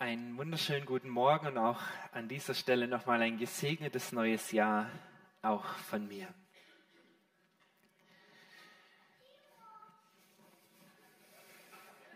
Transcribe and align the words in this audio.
Einen 0.00 0.38
wunderschönen 0.38 0.86
guten 0.86 1.10
Morgen 1.10 1.48
und 1.48 1.58
auch 1.58 1.82
an 2.12 2.26
dieser 2.26 2.54
Stelle 2.54 2.88
nochmal 2.88 3.20
ein 3.20 3.36
gesegnetes 3.36 4.12
neues 4.12 4.50
Jahr 4.50 4.88
auch 5.42 5.62
von 5.62 6.08
mir. 6.08 6.26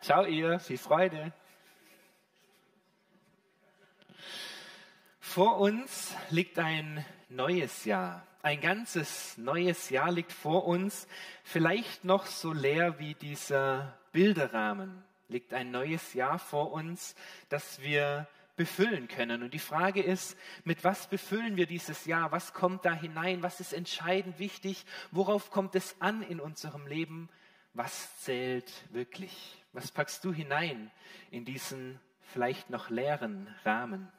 Ciao 0.01 0.25
ihr, 0.25 0.59
viel 0.61 0.79
Freude. 0.79 1.31
Vor 5.21 5.59
uns 5.59 6.17
liegt 6.31 6.59
ein 6.59 7.05
neues 7.29 7.85
Jahr. 7.85 8.27
Ein 8.41 8.63
ganzes 8.63 9.37
neues 9.37 9.91
Jahr 9.91 10.11
liegt 10.11 10.33
vor 10.33 10.67
uns, 10.67 11.07
vielleicht 11.43 12.03
noch 12.03 12.25
so 12.25 12.55
leer 12.55 12.99
wie 12.99 13.13
dieser 13.13 13.99
Bilderrahmen 14.11 15.05
liegt 15.29 15.53
ein 15.55 15.71
neues 15.71 16.15
Jahr 16.15 16.39
vor 16.39 16.73
uns, 16.73 17.15
das 17.49 17.81
wir 17.83 18.27
befüllen 18.57 19.09
können. 19.09 19.43
Und 19.43 19.55
die 19.55 19.59
Frage 19.59 20.03
ist, 20.03 20.37
mit 20.65 20.85
was 20.85 21.09
befüllen 21.09 21.57
wir 21.57 21.67
dieses 21.67 22.05
Jahr? 22.05 22.31
Was 22.33 22.53
kommt 22.53 22.85
da 22.85 22.93
hinein? 22.93 23.43
Was 23.43 23.61
ist 23.61 23.73
entscheidend 23.73 24.39
wichtig? 24.39 24.85
Worauf 25.11 25.51
kommt 25.51 25.75
es 25.75 25.97
an 26.01 26.23
in 26.23 26.41
unserem 26.41 26.87
Leben? 26.87 27.29
Was 27.73 28.21
zählt 28.21 28.73
wirklich? 28.93 29.57
Was 29.73 29.91
packst 29.91 30.25
du 30.25 30.33
hinein 30.33 30.91
in 31.31 31.45
diesen 31.45 31.99
vielleicht 32.33 32.71
noch 32.71 32.91
leeren 32.91 33.53
Rahmen? 33.65 34.11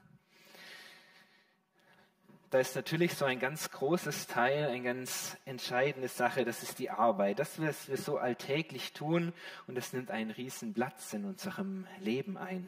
Da 2.50 2.60
ist 2.60 2.76
natürlich 2.76 3.14
so 3.16 3.26
ein 3.26 3.40
ganz 3.40 3.72
großes 3.72 4.28
Teil, 4.28 4.70
eine 4.70 4.84
ganz 4.84 5.38
entscheidende 5.46 6.08
Sache, 6.08 6.46
das 6.46 6.64
ist 6.64 6.80
die 6.80 6.90
Arbeit. 6.90 7.40
Das, 7.40 7.60
was 7.60 7.90
wir 7.90 7.98
so 7.98 8.18
alltäglich 8.18 8.94
tun 8.94 9.34
und 9.68 9.76
das 9.76 9.94
nimmt 9.94 10.12
einen 10.12 10.32
riesen 10.32 10.74
Platz 10.74 11.14
in 11.14 11.26
unserem 11.26 11.88
Leben 12.00 12.38
ein. 12.38 12.68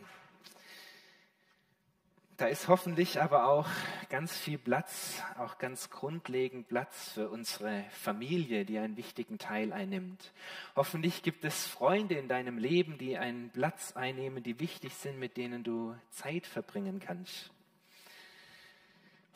Da 2.38 2.46
ist 2.46 2.68
hoffentlich 2.68 3.20
aber 3.20 3.48
auch 3.48 3.68
ganz 4.10 4.38
viel 4.38 4.60
Platz, 4.60 5.24
auch 5.40 5.58
ganz 5.58 5.90
grundlegend 5.90 6.68
Platz 6.68 7.14
für 7.14 7.30
unsere 7.30 7.84
Familie, 7.90 8.64
die 8.64 8.78
einen 8.78 8.96
wichtigen 8.96 9.40
Teil 9.40 9.74
einnimmt. 9.74 10.34
Hoffentlich 10.76 11.24
gibt 11.24 11.46
es 11.46 11.66
Freunde 11.66 12.14
in 12.14 12.28
deinem 12.28 12.60
Leben, 12.60 13.00
die 13.00 13.18
einen 13.18 13.50
Platz 13.50 13.94
einnehmen, 13.94 14.44
die 14.44 14.60
wichtig 14.60 14.94
sind, 14.94 15.18
mit 15.18 15.36
denen 15.36 15.64
du 15.64 15.96
Zeit 16.12 16.46
verbringen 16.46 17.00
kannst. 17.00 17.52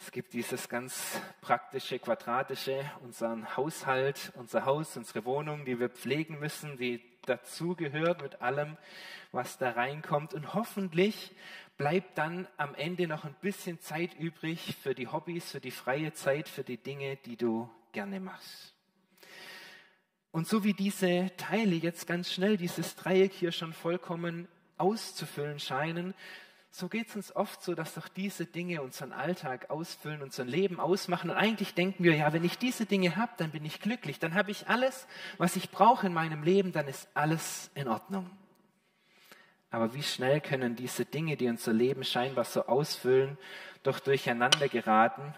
Es 0.03 0.11
gibt 0.11 0.33
dieses 0.33 0.67
ganz 0.67 1.21
praktische, 1.41 1.99
quadratische, 1.99 2.83
unseren 3.03 3.55
Haushalt, 3.55 4.31
unser 4.35 4.65
Haus, 4.65 4.97
unsere 4.97 5.25
Wohnung, 5.25 5.63
die 5.63 5.79
wir 5.79 5.89
pflegen 5.89 6.39
müssen, 6.39 6.75
die 6.75 7.03
dazugehört 7.27 8.23
mit 8.23 8.41
allem, 8.41 8.77
was 9.31 9.59
da 9.59 9.69
reinkommt. 9.69 10.33
Und 10.33 10.55
hoffentlich 10.55 11.35
bleibt 11.77 12.17
dann 12.17 12.47
am 12.57 12.73
Ende 12.73 13.07
noch 13.07 13.25
ein 13.25 13.35
bisschen 13.41 13.79
Zeit 13.79 14.15
übrig 14.17 14.75
für 14.81 14.95
die 14.95 15.07
Hobbys, 15.07 15.51
für 15.51 15.59
die 15.59 15.69
freie 15.69 16.13
Zeit, 16.13 16.49
für 16.49 16.63
die 16.63 16.77
Dinge, 16.77 17.17
die 17.17 17.37
du 17.37 17.69
gerne 17.91 18.19
machst. 18.19 18.73
Und 20.31 20.47
so 20.47 20.63
wie 20.63 20.73
diese 20.73 21.29
Teile 21.37 21.75
jetzt 21.75 22.07
ganz 22.07 22.33
schnell, 22.33 22.57
dieses 22.57 22.95
Dreieck 22.95 23.33
hier 23.33 23.51
schon 23.51 23.71
vollkommen 23.71 24.47
auszufüllen 24.79 25.59
scheinen, 25.59 26.15
so 26.73 26.87
geht 26.87 27.09
es 27.09 27.15
uns 27.17 27.35
oft 27.35 27.61
so, 27.61 27.75
dass 27.75 27.95
doch 27.95 28.07
diese 28.07 28.45
Dinge 28.45 28.81
unseren 28.81 29.11
Alltag 29.11 29.69
ausfüllen, 29.69 30.21
unser 30.21 30.45
Leben 30.45 30.79
ausmachen. 30.79 31.29
Und 31.29 31.35
eigentlich 31.35 31.73
denken 31.73 32.05
wir, 32.05 32.15
ja, 32.15 32.31
wenn 32.31 32.45
ich 32.45 32.57
diese 32.57 32.85
Dinge 32.85 33.17
habe, 33.17 33.33
dann 33.37 33.51
bin 33.51 33.65
ich 33.65 33.81
glücklich. 33.81 34.19
Dann 34.19 34.35
habe 34.35 34.51
ich 34.51 34.69
alles, 34.69 35.05
was 35.37 35.57
ich 35.57 35.69
brauche 35.69 36.07
in 36.07 36.13
meinem 36.13 36.43
Leben, 36.43 36.71
dann 36.71 36.87
ist 36.87 37.09
alles 37.13 37.69
in 37.75 37.89
Ordnung. 37.89 38.29
Aber 39.69 39.93
wie 39.93 40.03
schnell 40.03 40.39
können 40.39 40.77
diese 40.77 41.03
Dinge, 41.03 41.35
die 41.35 41.49
unser 41.49 41.73
Leben 41.73 42.05
scheinbar 42.05 42.45
so 42.45 42.65
ausfüllen, 42.65 43.37
doch 43.83 43.99
durcheinander 43.99 44.69
geraten, 44.69 45.33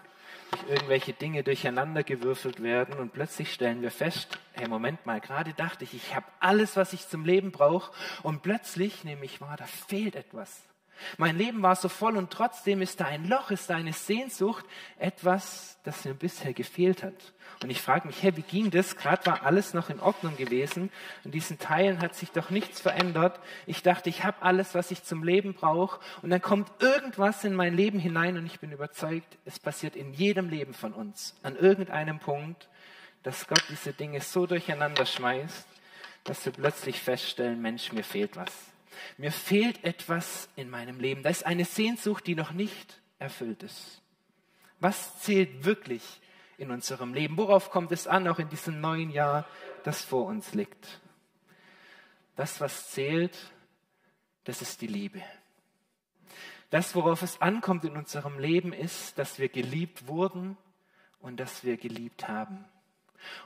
durch 0.52 0.70
irgendwelche 0.70 1.14
Dinge 1.14 1.42
durcheinander 1.42 2.04
gewürfelt 2.04 2.62
werden 2.62 2.98
und 2.98 3.12
plötzlich 3.12 3.52
stellen 3.52 3.82
wir 3.82 3.90
fest, 3.90 4.38
hey, 4.52 4.68
Moment 4.68 5.04
mal, 5.04 5.20
gerade 5.20 5.52
dachte 5.52 5.82
ich, 5.82 5.94
ich 5.94 6.14
habe 6.14 6.26
alles, 6.38 6.76
was 6.76 6.92
ich 6.92 7.08
zum 7.08 7.24
Leben 7.24 7.50
brauche 7.50 7.92
und 8.22 8.42
plötzlich 8.42 9.02
nehme 9.02 9.24
ich 9.24 9.40
wahr, 9.40 9.56
da 9.56 9.66
fehlt 9.66 10.14
etwas. 10.14 10.62
Mein 11.18 11.36
Leben 11.36 11.62
war 11.62 11.76
so 11.76 11.88
voll 11.88 12.16
und 12.16 12.30
trotzdem 12.30 12.82
ist 12.82 13.00
da 13.00 13.06
ein 13.06 13.28
Loch, 13.28 13.50
ist 13.50 13.70
da 13.70 13.76
eine 13.76 13.92
Sehnsucht, 13.92 14.64
etwas, 14.98 15.78
das 15.84 16.04
mir 16.04 16.14
bisher 16.14 16.52
gefehlt 16.52 17.02
hat. 17.02 17.14
Und 17.62 17.70
ich 17.70 17.80
frage 17.80 18.06
mich, 18.06 18.22
hey, 18.22 18.36
wie 18.36 18.42
ging 18.42 18.70
das? 18.70 18.96
Gerade 18.96 19.24
war 19.26 19.44
alles 19.44 19.74
noch 19.74 19.88
in 19.88 20.00
Ordnung 20.00 20.36
gewesen. 20.36 20.90
In 21.24 21.30
diesen 21.30 21.58
Teilen 21.58 22.00
hat 22.00 22.14
sich 22.14 22.30
doch 22.30 22.50
nichts 22.50 22.80
verändert. 22.80 23.40
Ich 23.66 23.82
dachte, 23.82 24.10
ich 24.10 24.24
habe 24.24 24.42
alles, 24.42 24.74
was 24.74 24.90
ich 24.90 25.02
zum 25.04 25.22
Leben 25.22 25.54
brauche. 25.54 26.00
Und 26.22 26.30
dann 26.30 26.42
kommt 26.42 26.70
irgendwas 26.80 27.44
in 27.44 27.54
mein 27.54 27.74
Leben 27.74 27.98
hinein 27.98 28.36
und 28.36 28.46
ich 28.46 28.60
bin 28.60 28.72
überzeugt, 28.72 29.38
es 29.44 29.58
passiert 29.58 29.96
in 29.96 30.12
jedem 30.12 30.48
Leben 30.48 30.74
von 30.74 30.92
uns. 30.92 31.34
An 31.42 31.56
irgendeinem 31.56 32.18
Punkt, 32.18 32.68
dass 33.22 33.46
Gott 33.46 33.62
diese 33.68 33.92
Dinge 33.92 34.20
so 34.20 34.46
durcheinander 34.46 35.06
schmeißt, 35.06 35.66
dass 36.24 36.44
wir 36.44 36.52
plötzlich 36.52 37.00
feststellen, 37.00 37.60
Mensch, 37.60 37.92
mir 37.92 38.04
fehlt 38.04 38.36
was. 38.36 38.73
Mir 39.16 39.32
fehlt 39.32 39.82
etwas 39.84 40.48
in 40.56 40.70
meinem 40.70 41.00
Leben. 41.00 41.22
Da 41.22 41.30
ist 41.30 41.46
eine 41.46 41.64
Sehnsucht, 41.64 42.26
die 42.26 42.34
noch 42.34 42.52
nicht 42.52 43.00
erfüllt 43.18 43.62
ist. 43.62 44.02
Was 44.80 45.20
zählt 45.20 45.64
wirklich 45.64 46.02
in 46.58 46.70
unserem 46.70 47.14
Leben? 47.14 47.36
Worauf 47.36 47.70
kommt 47.70 47.92
es 47.92 48.06
an, 48.06 48.28
auch 48.28 48.38
in 48.38 48.48
diesem 48.48 48.80
neuen 48.80 49.10
Jahr, 49.10 49.46
das 49.82 50.04
vor 50.04 50.26
uns 50.26 50.54
liegt? 50.54 51.00
Das, 52.36 52.60
was 52.60 52.90
zählt, 52.90 53.36
das 54.44 54.62
ist 54.62 54.80
die 54.80 54.86
Liebe. 54.86 55.22
Das, 56.70 56.94
worauf 56.94 57.22
es 57.22 57.40
ankommt 57.40 57.84
in 57.84 57.96
unserem 57.96 58.38
Leben, 58.38 58.72
ist, 58.72 59.16
dass 59.18 59.38
wir 59.38 59.48
geliebt 59.48 60.08
wurden 60.08 60.56
und 61.20 61.38
dass 61.38 61.62
wir 61.64 61.76
geliebt 61.76 62.28
haben. 62.28 62.64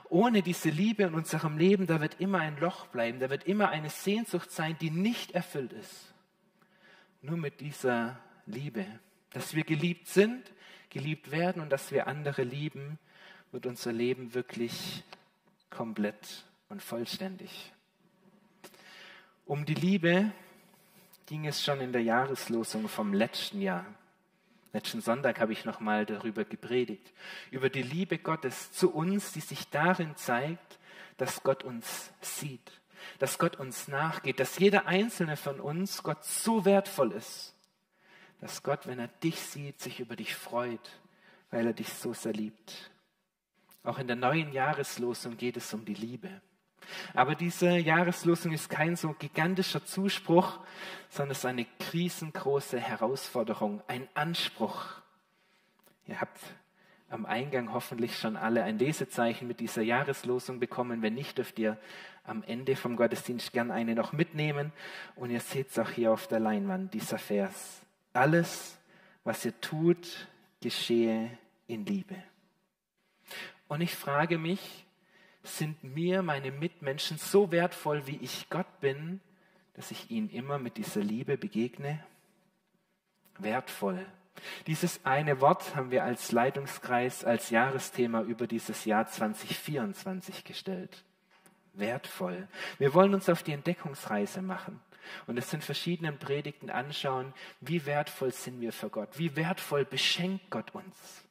Ohne 0.09 0.41
diese 0.41 0.69
Liebe 0.69 1.03
in 1.03 1.13
unserem 1.13 1.57
Leben, 1.57 1.87
da 1.87 2.01
wird 2.01 2.19
immer 2.19 2.39
ein 2.39 2.57
Loch 2.57 2.87
bleiben, 2.87 3.19
da 3.19 3.29
wird 3.29 3.45
immer 3.45 3.69
eine 3.69 3.89
Sehnsucht 3.89 4.51
sein, 4.51 4.77
die 4.79 4.91
nicht 4.91 5.31
erfüllt 5.31 5.73
ist. 5.73 6.13
Nur 7.21 7.37
mit 7.37 7.59
dieser 7.61 8.19
Liebe, 8.45 8.85
dass 9.31 9.53
wir 9.53 9.63
geliebt 9.63 10.07
sind, 10.07 10.51
geliebt 10.89 11.31
werden 11.31 11.61
und 11.61 11.69
dass 11.69 11.91
wir 11.91 12.07
andere 12.07 12.43
lieben, 12.43 12.97
wird 13.51 13.65
unser 13.65 13.91
Leben 13.91 14.33
wirklich 14.33 15.03
komplett 15.69 16.45
und 16.69 16.81
vollständig. 16.81 17.71
Um 19.45 19.65
die 19.65 19.73
Liebe 19.73 20.31
ging 21.25 21.45
es 21.45 21.63
schon 21.63 21.81
in 21.81 21.91
der 21.91 22.03
Jahreslosung 22.03 22.87
vom 22.87 23.13
letzten 23.13 23.61
Jahr. 23.61 23.85
Letzten 24.71 25.01
Sonntag 25.01 25.39
habe 25.39 25.51
ich 25.51 25.65
nochmal 25.65 26.05
darüber 26.05 26.45
gepredigt, 26.45 27.11
über 27.49 27.69
die 27.69 27.81
Liebe 27.81 28.19
Gottes 28.19 28.71
zu 28.71 28.93
uns, 28.93 29.31
die 29.31 29.39
sich 29.39 29.69
darin 29.69 30.15
zeigt, 30.15 30.79
dass 31.17 31.41
Gott 31.43 31.63
uns 31.63 32.11
sieht, 32.21 32.71
dass 33.17 33.39
Gott 33.39 33.57
uns 33.57 33.87
nachgeht, 33.87 34.39
dass 34.39 34.59
jeder 34.59 34.85
einzelne 34.85 35.37
von 35.37 35.59
uns 35.59 36.03
Gott 36.03 36.23
so 36.23 36.65
wertvoll 36.65 37.13
ist, 37.13 37.55
dass 38.41 38.61
Gott, 38.61 38.85
wenn 38.85 38.99
er 38.99 39.07
dich 39.07 39.39
sieht, 39.39 39.81
sich 39.81 39.99
über 39.99 40.15
dich 40.15 40.35
freut, 40.35 40.99
weil 41.49 41.65
er 41.65 41.73
dich 41.73 41.89
so 41.89 42.13
sehr 42.13 42.33
liebt. 42.33 42.91
Auch 43.83 43.97
in 43.97 44.07
der 44.07 44.15
neuen 44.15 44.53
Jahreslosung 44.53 45.35
geht 45.35 45.57
es 45.57 45.73
um 45.73 45.83
die 45.83 45.95
Liebe. 45.95 46.41
Aber 47.13 47.35
diese 47.35 47.77
Jahreslosung 47.77 48.51
ist 48.51 48.69
kein 48.69 48.95
so 48.95 49.13
gigantischer 49.17 49.85
Zuspruch, 49.85 50.59
sondern 51.09 51.31
es 51.31 51.39
ist 51.39 51.45
eine 51.45 51.65
riesengroße 51.93 52.79
Herausforderung, 52.79 53.81
ein 53.87 54.07
Anspruch. 54.13 54.85
Ihr 56.07 56.19
habt 56.21 56.39
am 57.09 57.25
Eingang 57.25 57.73
hoffentlich 57.73 58.17
schon 58.17 58.37
alle 58.37 58.63
ein 58.63 58.77
Lesezeichen 58.77 59.47
mit 59.47 59.59
dieser 59.59 59.81
Jahreslosung 59.81 60.59
bekommen. 60.59 61.01
Wenn 61.01 61.15
nicht, 61.15 61.37
dürft 61.37 61.57
ihr 61.59 61.77
am 62.23 62.43
Ende 62.43 62.75
vom 62.75 62.95
Gottesdienst 62.95 63.51
gern 63.51 63.71
eine 63.71 63.95
noch 63.95 64.13
mitnehmen. 64.13 64.71
Und 65.15 65.31
ihr 65.31 65.39
seht 65.39 65.71
es 65.71 65.79
auch 65.79 65.89
hier 65.89 66.11
auf 66.11 66.27
der 66.27 66.39
Leinwand, 66.39 66.93
dieser 66.93 67.17
Vers. 67.17 67.81
Alles, 68.13 68.77
was 69.23 69.43
ihr 69.45 69.59
tut, 69.59 70.27
geschehe 70.61 71.37
in 71.67 71.85
Liebe. 71.85 72.15
Und 73.67 73.81
ich 73.81 73.95
frage 73.95 74.37
mich, 74.37 74.85
sind 75.43 75.83
mir 75.83 76.21
meine 76.21 76.51
Mitmenschen 76.51 77.17
so 77.17 77.51
wertvoll, 77.51 78.05
wie 78.07 78.17
ich 78.17 78.49
Gott 78.49 78.79
bin, 78.81 79.21
dass 79.73 79.91
ich 79.91 80.11
ihnen 80.11 80.29
immer 80.29 80.59
mit 80.59 80.77
dieser 80.77 81.01
Liebe 81.01 81.37
begegne? 81.37 82.03
Wertvoll. 83.37 84.05
Dieses 84.67 85.05
eine 85.05 85.41
Wort 85.41 85.75
haben 85.75 85.91
wir 85.91 86.03
als 86.03 86.31
Leitungskreis, 86.31 87.25
als 87.25 87.49
Jahresthema 87.49 88.21
über 88.21 88.47
dieses 88.47 88.85
Jahr 88.85 89.07
2024 89.07 90.43
gestellt. 90.43 91.03
Wertvoll. 91.73 92.47
Wir 92.77 92.93
wollen 92.93 93.13
uns 93.13 93.29
auf 93.29 93.43
die 93.43 93.53
Entdeckungsreise 93.53 94.41
machen 94.41 94.81
und 95.27 95.37
es 95.37 95.53
in 95.53 95.61
verschiedenen 95.61 96.17
Predigten 96.17 96.69
anschauen, 96.69 97.33
wie 97.61 97.85
wertvoll 97.85 98.31
sind 98.31 98.59
wir 98.59 98.73
für 98.73 98.89
Gott, 98.89 99.17
wie 99.17 99.35
wertvoll 99.35 99.85
beschenkt 99.85 100.49
Gott 100.49 100.73
uns 100.73 101.28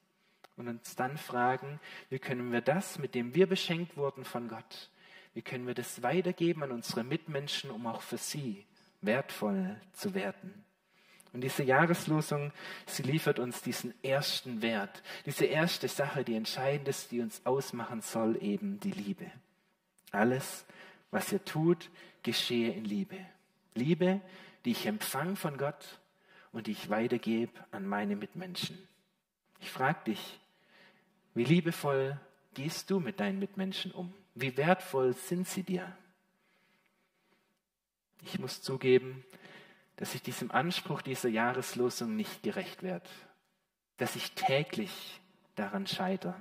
und 0.58 0.68
uns 0.68 0.96
dann 0.96 1.16
fragen, 1.16 1.80
wie 2.10 2.18
können 2.18 2.52
wir 2.52 2.60
das, 2.60 2.98
mit 2.98 3.14
dem 3.14 3.34
wir 3.34 3.46
beschenkt 3.46 3.96
wurden 3.96 4.24
von 4.24 4.48
Gott, 4.48 4.90
wie 5.34 5.42
können 5.42 5.66
wir 5.66 5.74
das 5.74 6.02
weitergeben 6.02 6.62
an 6.62 6.72
unsere 6.72 7.04
Mitmenschen, 7.04 7.70
um 7.70 7.86
auch 7.86 8.02
für 8.02 8.18
sie 8.18 8.66
wertvoll 9.00 9.80
zu 9.92 10.14
werden. 10.14 10.64
Und 11.32 11.42
diese 11.42 11.62
Jahreslosung, 11.62 12.52
sie 12.86 13.02
liefert 13.02 13.38
uns 13.38 13.62
diesen 13.62 13.92
ersten 14.02 14.62
Wert, 14.62 15.02
diese 15.26 15.44
erste 15.44 15.86
Sache, 15.86 16.24
die 16.24 16.34
entscheidend 16.34 16.88
ist, 16.88 17.12
die 17.12 17.20
uns 17.20 17.44
ausmachen 17.44 18.00
soll, 18.00 18.42
eben 18.42 18.80
die 18.80 18.92
Liebe. 18.92 19.30
Alles, 20.10 20.64
was 21.10 21.32
ihr 21.32 21.44
tut, 21.44 21.90
geschehe 22.22 22.72
in 22.72 22.84
Liebe. 22.84 23.18
Liebe, 23.74 24.20
die 24.64 24.72
ich 24.72 24.86
empfange 24.86 25.36
von 25.36 25.58
Gott 25.58 26.00
und 26.52 26.66
die 26.66 26.72
ich 26.72 26.90
weitergebe 26.90 27.52
an 27.70 27.86
meine 27.86 28.16
Mitmenschen. 28.16 28.78
Ich 29.60 29.70
frage 29.70 30.04
dich, 30.06 30.40
wie 31.38 31.44
liebevoll 31.44 32.18
gehst 32.54 32.90
du 32.90 32.98
mit 32.98 33.20
deinen 33.20 33.38
Mitmenschen 33.38 33.92
um? 33.92 34.12
Wie 34.34 34.56
wertvoll 34.56 35.14
sind 35.14 35.46
sie 35.46 35.62
dir? 35.62 35.96
Ich 38.24 38.40
muss 38.40 38.60
zugeben, 38.60 39.24
dass 39.96 40.16
ich 40.16 40.22
diesem 40.22 40.50
Anspruch 40.50 41.00
dieser 41.00 41.28
Jahreslosung 41.28 42.16
nicht 42.16 42.42
gerecht 42.42 42.82
werde, 42.82 43.08
dass 43.98 44.16
ich 44.16 44.32
täglich 44.32 45.20
daran 45.54 45.86
scheitere. 45.86 46.34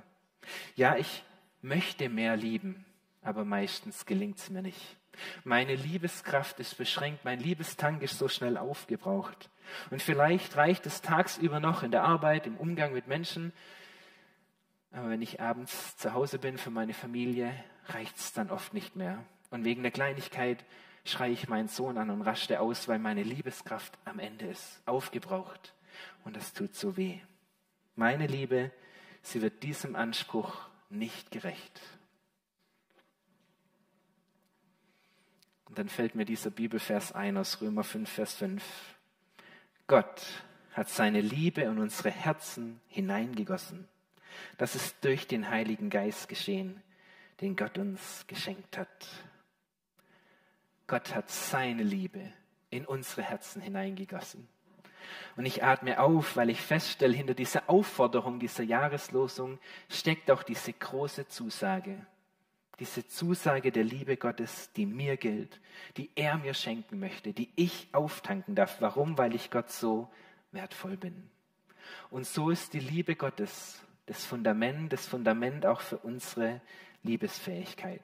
Ja, 0.74 0.96
ich 0.96 1.22
möchte 1.62 2.08
mehr 2.08 2.36
lieben, 2.36 2.84
aber 3.22 3.44
meistens 3.44 4.04
gelingt 4.04 4.38
es 4.38 4.50
mir 4.50 4.62
nicht. 4.62 4.96
Meine 5.44 5.76
Liebeskraft 5.76 6.58
ist 6.58 6.76
beschränkt, 6.76 7.24
mein 7.24 7.38
Liebestank 7.38 8.02
ist 8.02 8.18
so 8.18 8.28
schnell 8.28 8.56
aufgebraucht. 8.56 9.48
Und 9.90 10.02
vielleicht 10.02 10.56
reicht 10.56 10.86
es 10.86 11.02
tagsüber 11.02 11.60
noch 11.60 11.84
in 11.84 11.92
der 11.92 12.02
Arbeit, 12.02 12.48
im 12.48 12.56
Umgang 12.56 12.92
mit 12.92 13.06
Menschen, 13.06 13.52
aber 14.92 15.10
wenn 15.10 15.22
ich 15.22 15.40
abends 15.40 15.96
zu 15.96 16.14
Hause 16.14 16.38
bin 16.38 16.58
für 16.58 16.70
meine 16.70 16.94
Familie, 16.94 17.52
reicht 17.86 18.16
es 18.16 18.32
dann 18.32 18.50
oft 18.50 18.74
nicht 18.74 18.96
mehr. 18.96 19.24
Und 19.50 19.64
wegen 19.64 19.82
der 19.82 19.92
Kleinigkeit 19.92 20.64
schreie 21.04 21.32
ich 21.32 21.48
meinen 21.48 21.68
Sohn 21.68 21.98
an 21.98 22.10
und 22.10 22.22
raschte 22.22 22.60
aus, 22.60 22.88
weil 22.88 22.98
meine 22.98 23.22
Liebeskraft 23.22 23.98
am 24.04 24.18
Ende 24.18 24.46
ist, 24.46 24.80
aufgebraucht. 24.86 25.74
Und 26.24 26.36
das 26.36 26.52
tut 26.52 26.74
so 26.74 26.96
weh. 26.96 27.18
Meine 27.96 28.26
Liebe, 28.26 28.70
sie 29.22 29.42
wird 29.42 29.62
diesem 29.62 29.96
Anspruch 29.96 30.68
nicht 30.90 31.30
gerecht. 31.30 31.80
Und 35.66 35.78
dann 35.78 35.88
fällt 35.88 36.14
mir 36.14 36.24
dieser 36.24 36.50
Bibelvers 36.50 37.12
ein 37.12 37.36
aus 37.36 37.60
Römer 37.60 37.84
5, 37.84 38.10
Vers 38.10 38.34
5. 38.34 38.64
Gott 39.86 40.22
hat 40.72 40.88
seine 40.88 41.20
Liebe 41.20 41.62
in 41.62 41.78
unsere 41.78 42.10
Herzen 42.10 42.80
hineingegossen. 42.88 43.88
Das 44.56 44.74
ist 44.74 44.96
durch 45.04 45.26
den 45.26 45.50
Heiligen 45.50 45.90
Geist 45.90 46.28
geschehen, 46.28 46.82
den 47.40 47.56
Gott 47.56 47.78
uns 47.78 48.24
geschenkt 48.26 48.78
hat. 48.78 49.08
Gott 50.86 51.14
hat 51.14 51.30
seine 51.30 51.82
Liebe 51.82 52.32
in 52.70 52.86
unsere 52.86 53.22
Herzen 53.22 53.60
hineingegossen. 53.60 54.48
Und 55.36 55.46
ich 55.46 55.62
atme 55.62 56.00
auf, 56.00 56.36
weil 56.36 56.50
ich 56.50 56.60
feststelle, 56.60 57.14
hinter 57.14 57.34
dieser 57.34 57.68
Aufforderung, 57.68 58.40
dieser 58.40 58.64
Jahreslosung 58.64 59.58
steckt 59.88 60.30
auch 60.30 60.42
diese 60.42 60.72
große 60.72 61.28
Zusage. 61.28 62.04
Diese 62.80 63.06
Zusage 63.06 63.72
der 63.72 63.84
Liebe 63.84 64.16
Gottes, 64.16 64.72
die 64.72 64.86
mir 64.86 65.16
gilt, 65.16 65.60
die 65.96 66.10
er 66.14 66.38
mir 66.38 66.54
schenken 66.54 67.00
möchte, 67.00 67.32
die 67.32 67.50
ich 67.56 67.88
auftanken 67.92 68.54
darf. 68.54 68.80
Warum? 68.80 69.18
Weil 69.18 69.34
ich 69.34 69.50
Gott 69.50 69.70
so 69.70 70.08
wertvoll 70.52 70.96
bin. 70.96 71.28
Und 72.10 72.26
so 72.26 72.50
ist 72.50 72.74
die 72.74 72.80
Liebe 72.80 73.16
Gottes 73.16 73.82
das 74.08 74.24
Fundament, 74.24 74.92
das 74.92 75.06
Fundament 75.06 75.66
auch 75.66 75.80
für 75.80 75.98
unsere 75.98 76.60
Liebesfähigkeit. 77.02 78.02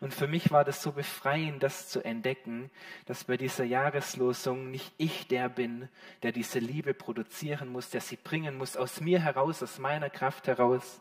Und 0.00 0.14
für 0.14 0.26
mich 0.26 0.50
war 0.50 0.64
das 0.64 0.82
so 0.82 0.92
befreiend, 0.92 1.62
das 1.62 1.88
zu 1.88 2.04
entdecken, 2.04 2.70
dass 3.06 3.24
bei 3.24 3.36
dieser 3.36 3.64
Jahreslosung 3.64 4.70
nicht 4.70 4.92
ich 4.98 5.26
der 5.26 5.48
bin, 5.48 5.88
der 6.22 6.32
diese 6.32 6.58
Liebe 6.58 6.94
produzieren 6.94 7.68
muss, 7.70 7.90
der 7.90 8.00
sie 8.00 8.16
bringen 8.16 8.56
muss, 8.56 8.76
aus 8.76 9.00
mir 9.00 9.20
heraus, 9.20 9.62
aus 9.62 9.78
meiner 9.78 10.10
Kraft 10.10 10.46
heraus, 10.46 11.00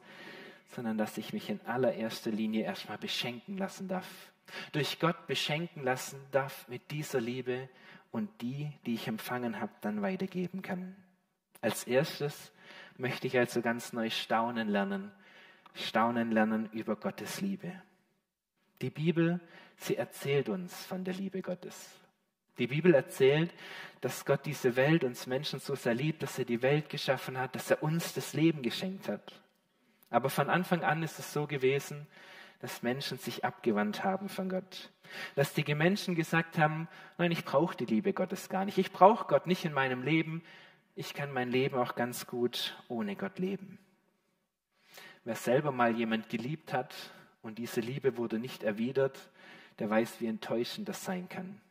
sondern 0.75 0.97
dass 0.97 1.17
ich 1.17 1.33
mich 1.33 1.49
in 1.49 1.61
allererster 1.65 2.31
Linie 2.31 2.63
erstmal 2.63 2.97
beschenken 2.97 3.57
lassen 3.57 3.87
darf. 3.87 4.07
Durch 4.71 4.99
Gott 4.99 5.27
beschenken 5.27 5.83
lassen 5.83 6.19
darf 6.31 6.67
mit 6.67 6.91
dieser 6.91 7.21
Liebe 7.21 7.69
und 8.11 8.29
die, 8.41 8.71
die 8.85 8.95
ich 8.95 9.07
empfangen 9.07 9.59
habe, 9.59 9.71
dann 9.81 10.01
weitergeben 10.01 10.61
kann. 10.61 10.95
Als 11.61 11.85
erstes 11.85 12.51
möchte 12.97 13.27
ich 13.27 13.37
also 13.37 13.61
ganz 13.61 13.93
neu 13.93 14.09
staunen 14.09 14.67
lernen, 14.67 15.11
staunen 15.73 16.31
lernen 16.31 16.69
über 16.71 16.95
Gottes 16.95 17.41
Liebe. 17.41 17.71
Die 18.81 18.89
Bibel, 18.89 19.39
sie 19.77 19.97
erzählt 19.97 20.49
uns 20.49 20.85
von 20.85 21.03
der 21.03 21.13
Liebe 21.13 21.41
Gottes. 21.41 21.89
Die 22.57 22.67
Bibel 22.67 22.93
erzählt, 22.93 23.53
dass 24.01 24.25
Gott 24.25 24.45
diese 24.45 24.75
Welt, 24.75 25.03
uns 25.03 25.25
Menschen 25.25 25.59
so 25.59 25.75
sehr 25.75 25.95
liebt, 25.95 26.21
dass 26.21 26.37
er 26.37 26.45
die 26.45 26.61
Welt 26.61 26.89
geschaffen 26.89 27.37
hat, 27.37 27.55
dass 27.55 27.71
er 27.71 27.81
uns 27.81 28.13
das 28.13 28.33
Leben 28.33 28.61
geschenkt 28.61 29.07
hat. 29.07 29.41
Aber 30.09 30.29
von 30.29 30.49
Anfang 30.49 30.83
an 30.83 31.01
ist 31.01 31.17
es 31.17 31.33
so 31.33 31.47
gewesen, 31.47 32.05
dass 32.59 32.83
Menschen 32.83 33.17
sich 33.17 33.43
abgewandt 33.43 34.03
haben 34.03 34.29
von 34.29 34.49
Gott. 34.49 34.91
Dass 35.35 35.53
die 35.53 35.75
Menschen 35.75 36.15
gesagt 36.15 36.57
haben, 36.57 36.87
nein, 37.17 37.31
ich 37.31 37.43
brauche 37.43 37.75
die 37.75 37.85
Liebe 37.85 38.13
Gottes 38.13 38.49
gar 38.49 38.65
nicht. 38.65 38.77
Ich 38.77 38.91
brauche 38.91 39.27
Gott 39.27 39.47
nicht 39.47 39.65
in 39.65 39.73
meinem 39.73 40.03
Leben 40.03 40.43
ich 40.95 41.13
kann 41.13 41.31
mein 41.31 41.49
Leben 41.49 41.77
auch 41.77 41.95
ganz 41.95 42.27
gut 42.27 42.75
ohne 42.87 43.15
Gott 43.15 43.39
leben. 43.39 43.79
Wer 45.23 45.35
selber 45.35 45.71
mal 45.71 45.95
jemand 45.95 46.29
geliebt 46.29 46.73
hat 46.73 46.93
und 47.41 47.57
diese 47.57 47.81
Liebe 47.81 48.17
wurde 48.17 48.39
nicht 48.39 48.63
erwidert, 48.63 49.29
der 49.79 49.89
weiß, 49.89 50.19
wie 50.19 50.27
enttäuschend 50.27 50.87
das 50.89 51.03
sein 51.03 51.29
kann. 51.29 51.61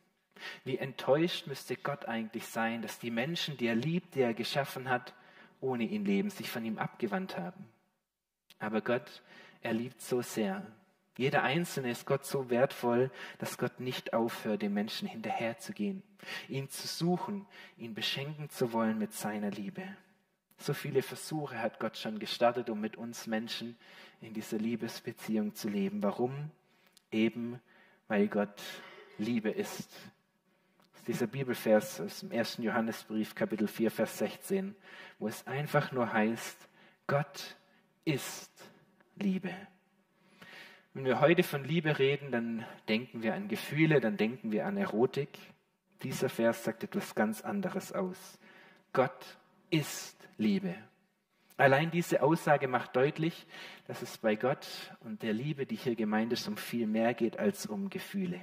Wie 0.63 0.77
enttäuscht 0.77 1.47
müsste 1.47 1.75
Gott 1.75 2.05
eigentlich 2.05 2.45
sein, 2.47 2.81
dass 2.81 2.99
die 2.99 3.11
Menschen, 3.11 3.55
die 3.57 3.67
er 3.67 3.75
liebt, 3.75 4.15
die 4.15 4.21
er 4.21 4.33
geschaffen 4.33 4.89
hat, 4.89 5.13
ohne 5.61 5.85
ihn 5.85 6.03
leben, 6.03 6.29
sich 6.29 6.49
von 6.49 6.65
ihm 6.65 6.77
abgewandt 6.77 7.37
haben. 7.37 7.69
Aber 8.59 8.81
Gott, 8.81 9.21
er 9.61 9.73
liebt 9.73 10.01
so 10.01 10.21
sehr, 10.21 10.65
jeder 11.15 11.43
Einzelne 11.43 11.91
ist 11.91 12.05
Gott 12.05 12.25
so 12.25 12.49
wertvoll, 12.49 13.11
dass 13.37 13.57
Gott 13.57 13.79
nicht 13.79 14.13
aufhört, 14.13 14.63
dem 14.63 14.73
Menschen 14.73 15.07
hinterherzugehen, 15.07 16.01
ihn 16.47 16.69
zu 16.69 16.87
suchen, 16.87 17.45
ihn 17.77 17.93
beschenken 17.93 18.49
zu 18.49 18.73
wollen 18.73 18.97
mit 18.97 19.13
seiner 19.13 19.51
Liebe. 19.51 19.83
So 20.57 20.73
viele 20.73 21.01
Versuche 21.01 21.59
hat 21.59 21.79
Gott 21.79 21.97
schon 21.97 22.19
gestartet, 22.19 22.69
um 22.69 22.79
mit 22.79 22.95
uns 22.95 23.27
Menschen 23.27 23.77
in 24.21 24.33
dieser 24.33 24.57
Liebesbeziehung 24.57 25.53
zu 25.53 25.69
leben. 25.69 26.01
Warum? 26.01 26.51
Eben, 27.11 27.59
weil 28.07 28.27
Gott 28.27 28.61
Liebe 29.17 29.49
ist. 29.49 29.89
Dieser 31.05 31.27
Bibelvers 31.27 31.99
aus 31.99 32.21
dem 32.21 32.31
1. 32.31 32.57
Johannesbrief, 32.59 33.35
Kapitel 33.35 33.67
4, 33.67 33.91
Vers 33.91 34.17
16, 34.19 34.73
wo 35.19 35.27
es 35.27 35.45
einfach 35.45 35.91
nur 35.91 36.11
heißt, 36.11 36.57
Gott 37.07 37.57
ist 38.05 38.51
Liebe. 39.17 39.53
Wenn 40.95 41.05
wir 41.05 41.21
heute 41.21 41.41
von 41.41 41.63
Liebe 41.63 41.97
reden, 41.97 42.31
dann 42.31 42.65
denken 42.87 43.23
wir 43.23 43.33
an 43.33 43.47
Gefühle, 43.47 43.99
dann 43.99 44.15
denken 44.15 44.51
wir 44.51 44.67
an 44.67 44.77
Erotik. 44.77 45.39
Dieser 46.03 46.29
Vers 46.29 46.63
sagt 46.63 46.83
etwas 46.83 47.15
ganz 47.15 47.41
anderes 47.41 47.91
aus. 47.93 48.37
Gott 48.91 49.37
ist 49.71 50.15
Liebe. 50.37 50.75
Allein 51.57 51.89
diese 51.89 52.21
Aussage 52.21 52.67
macht 52.67 52.95
deutlich, 52.95 53.47
dass 53.87 54.03
es 54.03 54.19
bei 54.19 54.35
Gott 54.35 54.67
und 54.99 55.23
der 55.23 55.33
Liebe, 55.33 55.65
die 55.65 55.77
hier 55.77 55.95
gemeint 55.95 56.31
ist, 56.31 56.47
um 56.47 56.57
viel 56.57 56.85
mehr 56.85 57.15
geht 57.15 57.39
als 57.39 57.65
um 57.65 57.89
Gefühle. 57.89 58.39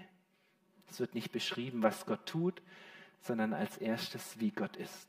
Es 0.91 0.99
wird 0.99 1.15
nicht 1.15 1.31
beschrieben, 1.31 1.85
was 1.85 2.05
Gott 2.05 2.27
tut, 2.27 2.63
sondern 3.21 3.53
als 3.53 3.79
erstes, 3.79 4.41
wie 4.41 4.51
Gott 4.51 4.77
ist. 4.77 5.09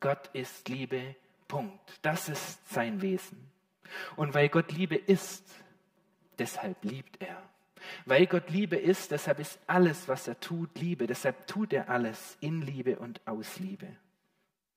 Gott 0.00 0.30
ist 0.32 0.68
Liebe, 0.68 1.14
Punkt. 1.46 2.00
Das 2.02 2.28
ist 2.28 2.68
sein 2.72 3.02
Wesen. 3.02 3.38
Und 4.16 4.34
weil 4.34 4.48
Gott 4.48 4.72
Liebe 4.72 4.96
ist, 4.96 5.44
deshalb 6.38 6.84
liebt 6.84 7.20
er. 7.22 7.42
Weil 8.04 8.26
Gott 8.26 8.50
Liebe 8.50 8.76
ist, 8.76 9.10
deshalb 9.10 9.38
ist 9.38 9.58
alles, 9.66 10.08
was 10.08 10.28
er 10.28 10.40
tut, 10.40 10.78
Liebe. 10.78 11.06
Deshalb 11.06 11.46
tut 11.46 11.72
er 11.72 11.88
alles 11.88 12.36
in 12.40 12.62
Liebe 12.62 12.98
und 12.98 13.20
aus 13.26 13.58
Liebe. 13.58 13.88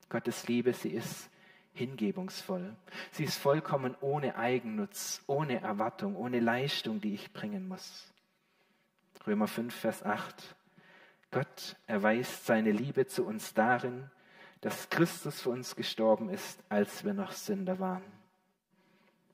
Gottes 0.09 0.47
Liebe, 0.47 0.73
sie 0.73 0.89
ist 0.89 1.29
hingebungsvoll. 1.73 2.75
Sie 3.11 3.23
ist 3.23 3.37
vollkommen 3.37 3.95
ohne 4.01 4.35
Eigennutz, 4.35 5.23
ohne 5.27 5.61
Erwartung, 5.61 6.15
ohne 6.15 6.39
Leistung, 6.39 6.99
die 6.99 7.13
ich 7.13 7.31
bringen 7.31 7.67
muss. 7.67 8.11
Römer 9.25 9.47
5, 9.47 9.73
Vers 9.73 10.03
8. 10.03 10.55
Gott 11.31 11.75
erweist 11.85 12.45
seine 12.45 12.71
Liebe 12.71 13.05
zu 13.05 13.25
uns 13.25 13.53
darin, 13.53 14.09
dass 14.61 14.89
Christus 14.89 15.41
für 15.41 15.51
uns 15.51 15.75
gestorben 15.75 16.29
ist, 16.29 16.59
als 16.69 17.05
wir 17.05 17.13
noch 17.13 17.31
Sünder 17.31 17.79
waren 17.79 18.18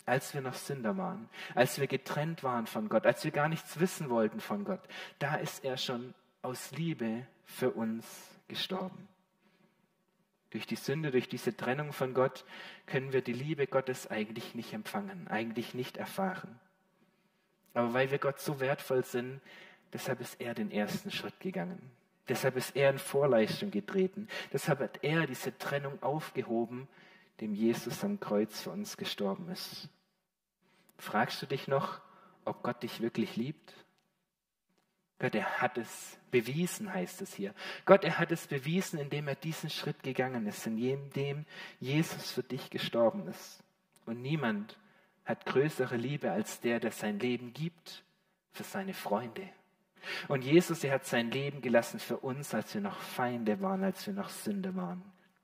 als 0.05 0.33
wir 0.33 0.41
noch 0.41 0.53
Sünder 0.53 0.97
waren, 0.97 1.29
als 1.55 1.79
wir 1.79 1.87
getrennt 1.87 2.43
waren 2.43 2.67
von 2.67 2.89
Gott, 2.89 3.05
als 3.05 3.23
wir 3.23 3.31
gar 3.31 3.49
nichts 3.49 3.79
wissen 3.79 4.09
wollten 4.09 4.39
von 4.39 4.63
Gott, 4.63 4.81
da 5.19 5.35
ist 5.35 5.63
er 5.63 5.77
schon 5.77 6.13
aus 6.41 6.71
Liebe 6.71 7.25
für 7.45 7.71
uns 7.71 8.05
gestorben. 8.47 9.07
Durch 10.51 10.67
die 10.67 10.75
Sünde, 10.75 11.11
durch 11.11 11.27
diese 11.27 11.57
Trennung 11.57 11.91
von 11.91 12.13
Gott 12.13 12.45
können 12.85 13.11
wir 13.11 13.21
die 13.21 13.33
Liebe 13.33 13.67
Gottes 13.67 14.09
eigentlich 14.09 14.55
nicht 14.55 14.73
empfangen, 14.73 15.27
eigentlich 15.27 15.73
nicht 15.73 15.97
erfahren. 15.97 16.59
Aber 17.73 17.93
weil 17.93 18.11
wir 18.11 18.19
Gott 18.19 18.39
so 18.39 18.59
wertvoll 18.59 19.03
sind, 19.03 19.41
deshalb 19.91 20.21
ist 20.21 20.39
er 20.39 20.53
den 20.53 20.71
ersten 20.71 21.11
Schritt 21.11 21.39
gegangen. 21.39 21.91
Deshalb 22.29 22.55
ist 22.55 22.75
er 22.75 22.89
in 22.89 22.99
Vorleistung 22.99 23.69
getreten. 23.69 24.27
Deshalb 24.53 24.79
hat 24.79 25.03
er 25.03 25.27
diese 25.27 25.55
Trennung 25.57 26.01
aufgehoben, 26.01 26.87
dem 27.41 27.53
Jesus 27.53 28.03
am 28.03 28.19
Kreuz 28.19 28.61
für 28.61 28.71
uns 28.71 28.97
gestorben 28.97 29.49
ist. 29.49 29.89
Fragst 30.97 31.41
du 31.41 31.45
dich 31.45 31.67
noch, 31.67 31.99
ob 32.45 32.63
Gott 32.63 32.83
dich 32.83 33.01
wirklich 33.01 33.35
liebt? 33.35 33.73
Gott, 35.19 35.35
er 35.35 35.61
hat 35.61 35.77
es 35.77 36.17
bewiesen, 36.29 36.93
heißt 36.93 37.21
es 37.21 37.33
hier. 37.33 37.53
Gott, 37.85 38.03
er 38.03 38.19
hat 38.19 38.31
es 38.31 38.47
bewiesen, 38.47 38.99
indem 38.99 39.27
er 39.27 39.35
diesen 39.35 39.69
Schritt 39.69 40.03
gegangen 40.03 40.45
ist, 40.45 40.67
indem 40.67 41.45
Jesus 41.79 42.31
für 42.31 42.43
dich 42.43 42.69
gestorben 42.69 43.27
ist. 43.27 43.63
Und 44.05 44.21
niemand 44.21 44.77
hat 45.23 45.45
größere 45.45 45.95
Liebe 45.95 46.31
als 46.31 46.59
der, 46.59 46.79
der 46.79 46.91
sein 46.91 47.19
Leben 47.19 47.53
gibt 47.53 48.03
für 48.51 48.63
seine 48.63 48.93
Freunde. 48.93 49.49
Und 50.27 50.43
Jesus, 50.43 50.83
er 50.83 50.93
hat 50.93 51.05
sein 51.05 51.31
Leben 51.31 51.61
gelassen 51.61 51.99
für 51.99 52.17
uns, 52.17 52.53
als 52.53 52.73
wir 52.73 52.81
noch 52.81 52.99
Feinde 52.99 53.61
waren, 53.61 53.83
als 53.83 54.05
wir 54.05 54.13
noch 54.13 54.29
Sünde 54.29 54.75
waren. 54.75 55.01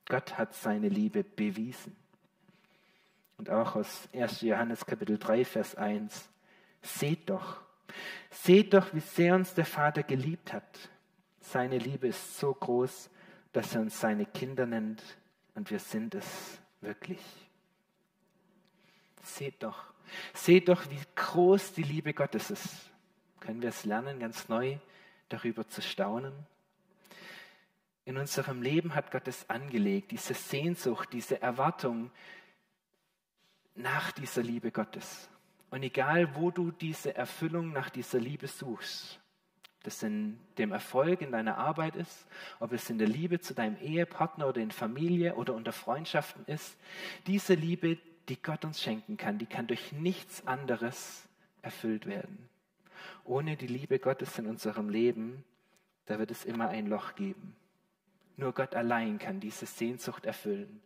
Gott 0.07 0.37
hat 0.37 0.53
seine 0.53 0.89
Liebe 0.89 1.23
bewiesen. 1.23 1.95
Und 3.37 3.49
auch 3.49 3.75
aus 3.75 4.07
1. 4.13 4.41
Johannes 4.41 4.85
Kapitel 4.85 5.17
3, 5.17 5.45
Vers 5.45 5.75
1. 5.75 6.29
Seht 6.81 7.29
doch, 7.29 7.61
seht 8.29 8.73
doch, 8.73 8.93
wie 8.93 8.99
sehr 8.99 9.35
uns 9.35 9.53
der 9.53 9.65
Vater 9.65 10.03
geliebt 10.03 10.53
hat. 10.53 10.89
Seine 11.39 11.77
Liebe 11.77 12.07
ist 12.07 12.39
so 12.39 12.53
groß, 12.53 13.09
dass 13.53 13.75
er 13.75 13.81
uns 13.81 13.99
seine 13.99 14.25
Kinder 14.25 14.65
nennt 14.65 15.03
und 15.55 15.69
wir 15.71 15.79
sind 15.79 16.15
es 16.15 16.59
wirklich. 16.81 17.21
Seht 19.23 19.63
doch, 19.63 19.83
seht 20.33 20.69
doch, 20.69 20.89
wie 20.89 21.01
groß 21.15 21.73
die 21.73 21.83
Liebe 21.83 22.13
Gottes 22.13 22.51
ist 22.51 22.91
können 23.41 23.61
wir 23.61 23.69
es 23.69 23.83
lernen, 23.83 24.19
ganz 24.19 24.47
neu 24.47 24.77
darüber 25.27 25.67
zu 25.67 25.81
staunen. 25.81 26.31
In 28.05 28.17
unserem 28.17 28.61
Leben 28.61 28.95
hat 28.95 29.11
Gott 29.11 29.27
es 29.27 29.49
angelegt, 29.49 30.11
diese 30.11 30.33
Sehnsucht, 30.33 31.09
diese 31.13 31.41
Erwartung 31.41 32.11
nach 33.75 34.11
dieser 34.11 34.41
Liebe 34.41 34.71
Gottes. 34.71 35.29
Und 35.69 35.83
egal, 35.83 36.35
wo 36.35 36.51
du 36.51 36.71
diese 36.71 37.15
Erfüllung 37.15 37.71
nach 37.71 37.89
dieser 37.89 38.19
Liebe 38.19 38.47
suchst, 38.47 39.19
ob 39.77 39.83
das 39.85 40.03
in 40.03 40.37
dem 40.57 40.71
Erfolg 40.71 41.21
in 41.21 41.31
deiner 41.31 41.57
Arbeit 41.57 41.95
ist, 41.95 42.27
ob 42.59 42.73
es 42.73 42.89
in 42.89 42.97
der 42.97 43.07
Liebe 43.07 43.39
zu 43.39 43.53
deinem 43.53 43.77
Ehepartner 43.77 44.47
oder 44.47 44.61
in 44.61 44.71
Familie 44.71 45.35
oder 45.35 45.53
unter 45.53 45.71
Freundschaften 45.71 46.45
ist, 46.45 46.77
diese 47.25 47.53
Liebe, 47.53 47.97
die 48.29 48.41
Gott 48.41 48.65
uns 48.65 48.81
schenken 48.81 49.17
kann, 49.17 49.37
die 49.37 49.45
kann 49.45 49.67
durch 49.67 49.91
nichts 49.91 50.45
anderes 50.45 51.27
erfüllt 51.61 52.05
werden. 52.05 52.49
Ohne 53.23 53.55
die 53.55 53.67
Liebe 53.67 53.97
Gottes 53.99 54.37
in 54.37 54.47
unserem 54.47 54.89
Leben, 54.89 55.43
da 56.05 56.19
wird 56.19 56.31
es 56.31 56.45
immer 56.45 56.69
ein 56.69 56.87
Loch 56.87 57.15
geben. 57.15 57.55
Nur 58.37 58.53
Gott 58.53 58.75
allein 58.75 59.19
kann 59.19 59.39
diese 59.39 59.65
Sehnsucht 59.65 60.25
erfüllen. 60.25 60.81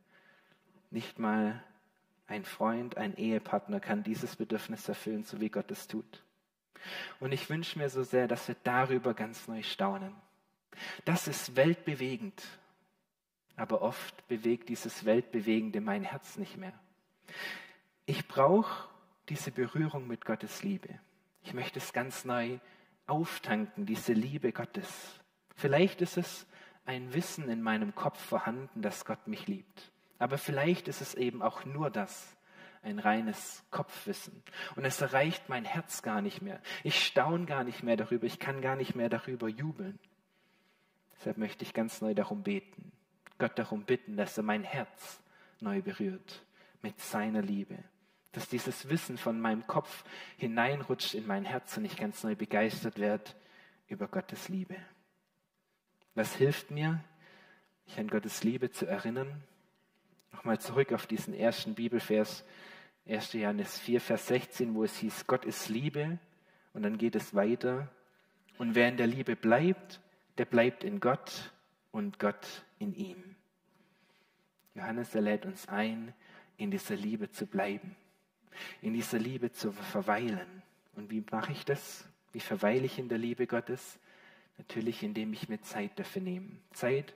Nicht 0.92 1.20
mal 1.20 1.64
ein 2.28 2.46
Freund, 2.46 2.98
ein 2.98 3.16
Ehepartner 3.16 3.80
kann 3.80 4.04
dieses 4.04 4.36
Bedürfnis 4.36 4.88
erfüllen, 4.90 5.24
so 5.24 5.40
wie 5.40 5.50
Gott 5.50 5.70
es 5.72 5.88
tut. 5.88 6.24
Und 7.20 7.32
ich 7.32 7.50
wünsche 7.50 7.80
mir 7.80 7.90
so 7.90 8.04
sehr, 8.04 8.28
dass 8.28 8.48
wir 8.48 8.56
darüber 8.64 9.14
ganz 9.14 9.48
neu 9.48 9.64
staunen. 9.64 10.14
Das 11.06 11.28
ist 11.28 11.56
weltbewegend. 11.56 12.44
Aber 13.56 13.82
oft 13.82 14.28
bewegt 14.28 14.70
dieses 14.70 15.06
Weltbewegende 15.06 15.80
mein 15.80 16.04
Herz 16.04 16.38
nicht 16.38 16.58
mehr. 16.58 16.74
Ich 18.06 18.28
brauche 18.28 18.90
diese 19.30 19.52
Berührung 19.52 20.08
mit 20.08 20.25
Gottes 20.25 20.62
Liebe. 20.62 20.90
Ich 21.42 21.54
möchte 21.54 21.80
es 21.80 21.94
ganz 21.94 22.25
neu 22.25 22.60
auftanken, 23.08 23.86
diese 23.86 24.14
Liebe 24.14 24.52
Gottes. 24.52 25.20
Vielleicht 25.56 26.02
ist 26.02 26.18
es 26.18 26.46
ein 26.86 27.13
Wissen 27.13 27.50
in 27.50 27.62
meinem 27.62 27.96
Kopf 27.96 28.20
vorhanden, 28.20 28.82
dass 28.82 29.06
Gott 29.06 29.27
mich 29.27 29.48
liebt. 29.48 29.92
Aber 30.20 30.38
vielleicht 30.38 30.88
ist 30.88 31.01
es 31.01 31.15
eben 31.15 31.42
auch 31.42 31.65
nur 31.65 31.89
das, 31.89 32.36
ein 32.84 33.00
reines 33.00 33.63
Kopfwissen. 33.72 34.44
Und 34.75 34.86
es 34.86 35.01
erreicht 35.01 35.50
mein 35.50 35.65
Herz 35.65 36.04
gar 36.04 36.22
nicht 36.22 36.42
mehr. 36.42 36.62
Ich 36.84 37.06
staune 37.06 37.46
gar 37.46 37.63
nicht 37.63 37.84
mehr 37.84 37.98
darüber. 37.98 38.25
Ich 38.25 38.39
kann 38.39 38.62
gar 38.62 38.75
nicht 38.75 38.96
mehr 38.96 39.10
darüber 39.10 39.48
jubeln. 39.48 40.00
Deshalb 41.18 41.38
möchte 41.38 41.63
ich 41.63 41.74
ganz 41.74 42.01
neu 42.01 42.13
darum 42.13 42.44
beten. 42.44 42.92
Gott 43.39 43.58
darum 43.58 43.84
bitten, 43.84 44.15
dass 44.15 44.38
er 44.38 44.44
mein 44.44 44.63
Herz 44.63 45.20
neu 45.60 45.82
berührt 45.82 46.46
mit 46.82 47.00
seiner 47.01 47.42
Liebe 47.42 47.77
dass 48.36 48.50
dieses 48.50 48.89
Wissen 48.89 49.18
von 49.18 49.39
meinem 49.39 49.65
Kopf 49.65 50.04
hineinrutscht 50.38 51.13
in 51.13 51.25
mein 51.25 51.46
Herz 51.46 51.77
und 51.77 51.86
ich 51.86 51.96
ganz 51.96 52.24
neu 52.24 52.36
begeistert 52.36 53.00
werde 53.00 53.32
über 53.88 54.08
Gottes 54.08 54.50
Liebe. 54.50 54.75
Was 56.15 56.36
hilft 56.36 56.72
mir, 56.72 57.03
mich 57.86 58.00
an 58.00 58.07
Gottes 58.07 58.43
Liebe 58.43 58.72
zu 58.72 58.86
erinnern? 58.88 59.43
Nochmal 60.31 60.60
zurück 60.60 60.91
auf 60.93 61.07
diesen 61.07 61.34
ersten 61.34 61.75
Bibelvers, 61.75 62.43
1. 63.07 63.34
Johannes 63.34 63.77
4, 63.79 64.01
Vers 64.01 64.27
16, 64.27 64.74
wo 64.74 64.84
es 64.84 64.98
hieß, 64.98 65.27
Gott 65.27 65.45
ist 65.45 65.69
Liebe. 65.69 66.17
Und 66.74 66.84
dann 66.84 66.98
geht 66.98 67.15
es 67.15 67.36
weiter. 67.36 67.88
Und 68.57 68.74
wer 68.74 68.89
in 68.89 68.98
der 68.98 69.07
Liebe 69.07 69.36
bleibt, 69.36 70.01
der 70.38 70.45
bleibt 70.45 70.84
in 70.84 71.00
Gott 71.00 71.53
und 71.91 72.17
Gott 72.17 72.65
in 72.79 72.95
ihm. 72.95 73.36
Johannes, 74.74 75.13
er 75.13 75.22
lädt 75.22 75.45
uns 75.45 75.67
ein, 75.69 76.13
in 76.57 76.72
dieser 76.72 76.95
Liebe 76.95 77.29
zu 77.29 77.45
bleiben 77.45 77.95
in 78.81 78.93
dieser 78.93 79.19
Liebe 79.19 79.51
zu 79.51 79.72
verweilen. 79.72 80.62
Und 80.95 81.12
wie 81.12 81.24
mache 81.31 81.51
ich 81.51 81.65
das? 81.65 82.05
Wie 82.31 82.39
verweile 82.39 82.86
ich 82.86 83.00
in 83.00 83.10
der 83.10 83.17
Liebe 83.17 83.48
Gottes? 83.48 84.00
Natürlich, 84.57 85.03
indem 85.03 85.33
ich 85.33 85.50
mir 85.50 85.62
Zeit 85.62 85.97
dafür 86.00 86.21
nehme. 86.21 86.50
Zeit 86.71 87.13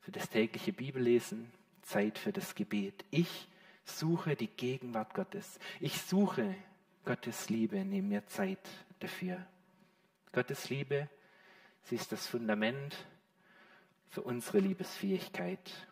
für 0.00 0.12
das 0.12 0.28
tägliche 0.28 0.72
Bibellesen, 0.72 1.50
Zeit 1.82 2.18
für 2.18 2.32
das 2.32 2.54
Gebet. 2.54 3.04
Ich 3.10 3.48
suche 3.84 4.36
die 4.36 4.48
Gegenwart 4.48 5.14
Gottes. 5.14 5.58
Ich 5.78 6.00
suche 6.00 6.54
Gottes 7.04 7.48
Liebe, 7.48 7.84
nehme 7.84 8.08
mir 8.08 8.26
Zeit 8.26 8.60
dafür. 9.00 9.44
Gottes 10.32 10.70
Liebe, 10.70 11.08
sie 11.82 11.96
ist 11.96 12.12
das 12.12 12.26
Fundament 12.26 12.96
für 14.08 14.22
unsere 14.22 14.58
Liebesfähigkeit. 14.58 15.88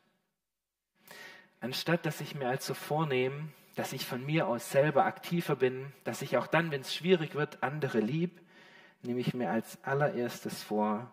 Anstatt 1.60 2.06
dass 2.06 2.20
ich 2.20 2.34
mir 2.34 2.48
also 2.48 2.74
vornehme, 2.74 3.48
dass 3.74 3.92
ich 3.92 4.06
von 4.06 4.24
mir 4.24 4.46
aus 4.46 4.70
selber 4.70 5.04
aktiver 5.04 5.56
bin, 5.56 5.92
dass 6.04 6.22
ich 6.22 6.36
auch 6.36 6.46
dann, 6.46 6.70
wenn 6.70 6.80
es 6.82 6.94
schwierig 6.94 7.34
wird, 7.34 7.62
andere 7.62 8.00
lieb, 8.00 8.40
nehme 9.02 9.20
ich 9.20 9.34
mir 9.34 9.50
als 9.50 9.82
allererstes 9.84 10.62
vor, 10.62 11.12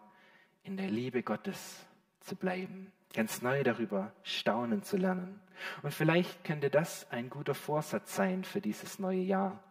in 0.63 0.77
der 0.77 0.89
Liebe 0.89 1.23
Gottes 1.23 1.85
zu 2.19 2.35
bleiben, 2.35 2.91
ganz 3.13 3.41
neu 3.41 3.63
darüber 3.63 4.11
staunen 4.23 4.83
zu 4.83 4.97
lernen. 4.97 5.39
Und 5.83 5.93
vielleicht 5.93 6.43
könnte 6.43 6.69
das 6.69 7.09
ein 7.11 7.29
guter 7.29 7.55
Vorsatz 7.55 8.15
sein 8.15 8.43
für 8.43 8.61
dieses 8.61 8.99
neue 8.99 9.21
Jahr. 9.21 9.63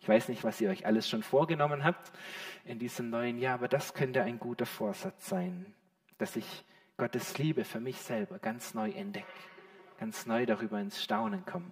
Ich 0.00 0.08
weiß 0.08 0.28
nicht, 0.28 0.44
was 0.44 0.60
ihr 0.60 0.70
euch 0.70 0.86
alles 0.86 1.08
schon 1.08 1.22
vorgenommen 1.22 1.84
habt 1.84 2.10
in 2.64 2.78
diesem 2.78 3.10
neuen 3.10 3.38
Jahr, 3.38 3.54
aber 3.54 3.68
das 3.68 3.94
könnte 3.94 4.22
ein 4.22 4.38
guter 4.38 4.66
Vorsatz 4.66 5.28
sein, 5.28 5.66
dass 6.18 6.36
ich 6.36 6.64
Gottes 6.96 7.38
Liebe 7.38 7.64
für 7.64 7.80
mich 7.80 7.98
selber 7.98 8.38
ganz 8.38 8.74
neu 8.74 8.90
entdecke, 8.90 9.26
ganz 9.98 10.26
neu 10.26 10.46
darüber 10.46 10.80
ins 10.80 11.02
Staunen 11.02 11.44
komme. 11.46 11.70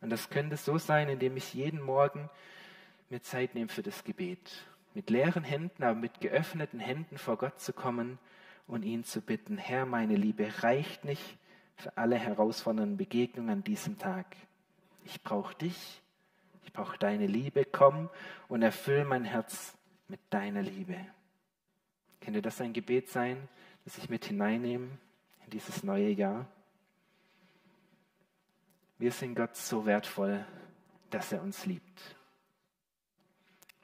Und 0.00 0.10
das 0.10 0.30
könnte 0.30 0.56
so 0.56 0.78
sein, 0.78 1.08
indem 1.08 1.36
ich 1.36 1.54
jeden 1.54 1.80
Morgen 1.80 2.30
mir 3.10 3.20
Zeit 3.22 3.54
nehme 3.54 3.68
für 3.68 3.82
das 3.82 4.04
Gebet. 4.04 4.66
Mit 4.94 5.10
leeren 5.10 5.44
Händen, 5.44 5.82
aber 5.82 5.94
mit 5.94 6.20
geöffneten 6.20 6.80
Händen 6.80 7.18
vor 7.18 7.36
Gott 7.36 7.60
zu 7.60 7.72
kommen 7.72 8.18
und 8.66 8.84
ihn 8.84 9.04
zu 9.04 9.20
bitten, 9.20 9.56
Herr, 9.58 9.86
meine 9.86 10.16
Liebe 10.16 10.62
reicht 10.62 11.04
nicht 11.04 11.38
für 11.76 11.96
alle 11.96 12.16
herausfordernden 12.16 12.96
Begegnungen 12.96 13.50
an 13.50 13.64
diesem 13.64 13.98
Tag. 13.98 14.36
Ich 15.04 15.22
brauche 15.22 15.54
dich, 15.54 16.02
ich 16.64 16.72
brauche 16.72 16.98
deine 16.98 17.26
Liebe, 17.26 17.64
komm 17.64 18.10
und 18.48 18.62
erfüll 18.62 19.04
mein 19.04 19.24
Herz 19.24 19.76
mit 20.08 20.20
deiner 20.30 20.62
Liebe. 20.62 20.96
Könnte 22.20 22.42
das 22.42 22.60
ein 22.60 22.72
Gebet 22.72 23.08
sein, 23.08 23.48
das 23.84 23.96
ich 23.98 24.10
mit 24.10 24.24
hineinnehme 24.24 24.88
in 25.44 25.50
dieses 25.50 25.82
neue 25.82 26.10
Jahr? 26.10 26.46
Wir 28.98 29.12
sind 29.12 29.36
Gott 29.36 29.56
so 29.56 29.86
wertvoll, 29.86 30.44
dass 31.10 31.32
er 31.32 31.42
uns 31.42 31.64
liebt. 31.64 32.16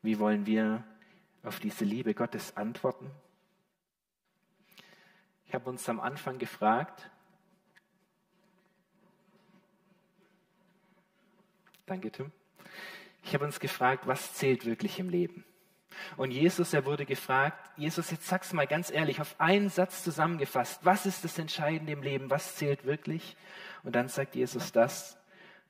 Wie 0.03 0.19
wollen 0.19 0.45
wir 0.45 0.85
auf 1.45 1.61
diese 1.61 1.85
Liebe 1.85 2.15
Gottes 2.15 2.57
antworten? 2.57 3.11
Ich 5.47 5.55
habe 5.55 5.71
uns 5.71 5.89
am 5.89 6.01
Anfang 6.01 6.39
gefragt, 6.39 7.11
danke 11.87 12.11
Tim, 12.11 12.33
ich 13.23 13.35
habe 13.35 13.45
uns 13.45 13.61
gefragt, 13.61 14.07
was 14.07 14.35
zählt 14.35 14.65
wirklich 14.67 14.99
im 14.99 15.09
Leben? 15.09 15.45
Und 16.17 16.33
Jesus, 16.33 16.73
er 16.73 16.85
wurde 16.85 17.07
gefragt, 17.07 17.71
Jesus, 17.77 18.11
jetzt 18.11 18.27
sag's 18.27 18.53
mal 18.53 18.67
ganz 18.67 18.91
ehrlich, 18.91 19.21
auf 19.21 19.37
einen 19.39 19.69
Satz 19.69 20.03
zusammengefasst, 20.03 20.85
was 20.85 21.07
ist 21.07 21.25
das 21.25 21.39
Entscheidende 21.39 21.93
im 21.93 22.03
Leben, 22.03 22.31
was 22.31 22.57
zählt 22.57 22.85
wirklich? 22.85 23.37
Und 23.85 23.95
dann 23.95 24.09
sagt 24.09 24.35
Jesus 24.35 24.73
das, 24.73 25.17